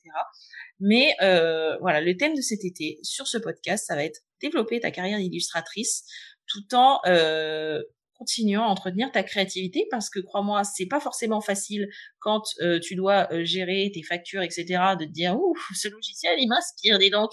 [0.80, 4.80] Mais euh, voilà, le thème de cet été sur ce podcast, ça va être développer
[4.80, 6.06] ta carrière d'illustratrice
[6.48, 7.84] tout en euh,
[8.20, 11.88] continuant à entretenir ta créativité parce que crois-moi, c'est pas forcément facile
[12.20, 14.66] quand euh, tu dois euh, gérer tes factures, etc.
[15.00, 17.32] de te dire ouf, ce logiciel il m'inspire des donc.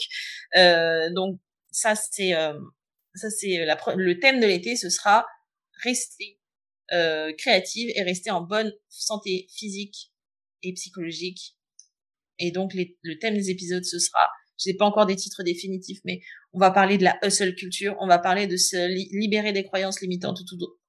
[0.57, 1.41] Euh, donc
[1.73, 2.33] ça c'est
[3.15, 3.67] ça c'est
[3.97, 5.27] le thème de l'été, ce sera
[5.83, 6.39] rester
[7.37, 10.13] créative et rester en bonne santé physique
[10.63, 11.57] et psychologique.
[12.39, 14.27] Et donc le thème des épisodes ce sera
[14.59, 16.21] je n'ai pas encore des titres définitifs, mais
[16.57, 20.01] on va parler de la hustle culture, on va parler de se libérer des croyances
[20.01, 20.41] limitantes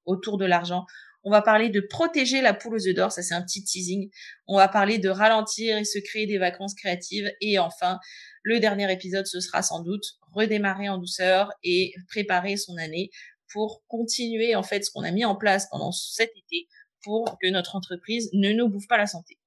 [0.06, 0.86] autour de l'argent,
[1.24, 4.08] on va parler de protéger la poule aux œufs d'or, ça c'est un petit teasing.
[4.46, 7.30] On va parler de ralentir et se créer des vacances créatives.
[7.42, 7.98] Et enfin,
[8.42, 13.10] le dernier épisode, ce sera sans doute redémarrer en douceur et préparer son année
[13.52, 16.66] pour continuer en fait ce qu'on a mis en place pendant cet été
[17.02, 19.38] pour que notre entreprise ne nous bouffe pas la santé.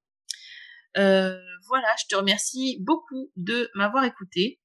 [0.97, 1.35] Euh,
[1.67, 4.60] voilà, je te remercie beaucoup de m'avoir écouté.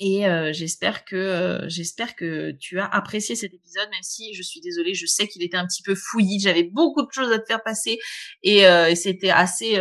[0.00, 4.42] Et euh, j'espère que euh, j'espère que tu as apprécié cet épisode, même si je
[4.42, 7.38] suis désolée, je sais qu'il était un petit peu fouillis, j'avais beaucoup de choses à
[7.38, 7.98] te faire passer
[8.42, 9.76] et, et c'était assez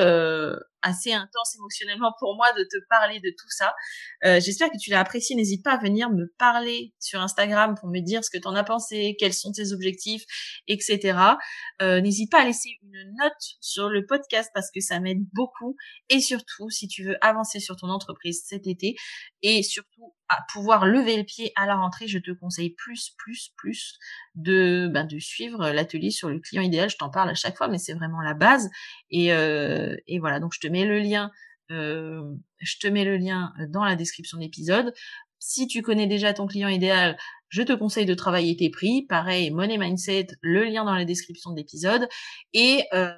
[0.81, 3.73] assez intense émotionnellement pour moi de te parler de tout ça.
[4.25, 5.35] Euh, J'espère que tu l'as apprécié.
[5.35, 8.55] N'hésite pas à venir me parler sur Instagram pour me dire ce que tu en
[8.55, 10.23] as pensé, quels sont tes objectifs,
[10.67, 11.17] etc.
[11.81, 15.75] Euh, N'hésite pas à laisser une note sur le podcast parce que ça m'aide beaucoup.
[16.09, 18.95] Et surtout, si tu veux avancer sur ton entreprise cet été
[19.41, 23.51] et surtout à pouvoir lever le pied à la rentrée, je te conseille plus, plus,
[23.57, 23.97] plus
[24.35, 26.89] de, ben, de suivre l'atelier sur le client idéal.
[26.89, 28.69] Je t'en parle à chaque fois, mais c'est vraiment la base.
[29.09, 31.31] Et, euh, et voilà, donc je te mets le lien.
[31.71, 34.91] Euh, je te mets le lien dans la description de l'épisode
[35.37, 37.17] Si tu connais déjà ton client idéal,
[37.49, 39.05] je te conseille de travailler tes prix.
[39.07, 42.07] Pareil, Money Mindset, le lien dans la description de l'épisode.
[42.53, 43.11] Et, euh,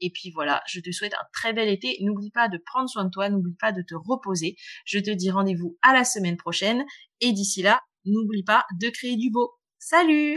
[0.00, 1.98] et puis voilà, je te souhaite un très bel été.
[2.00, 4.56] N'oublie pas de prendre soin de toi, n'oublie pas de te reposer.
[4.84, 6.84] Je te dis rendez-vous à la semaine prochaine.
[7.20, 9.52] Et d'ici là, n'oublie pas de créer du beau.
[9.78, 10.36] Salut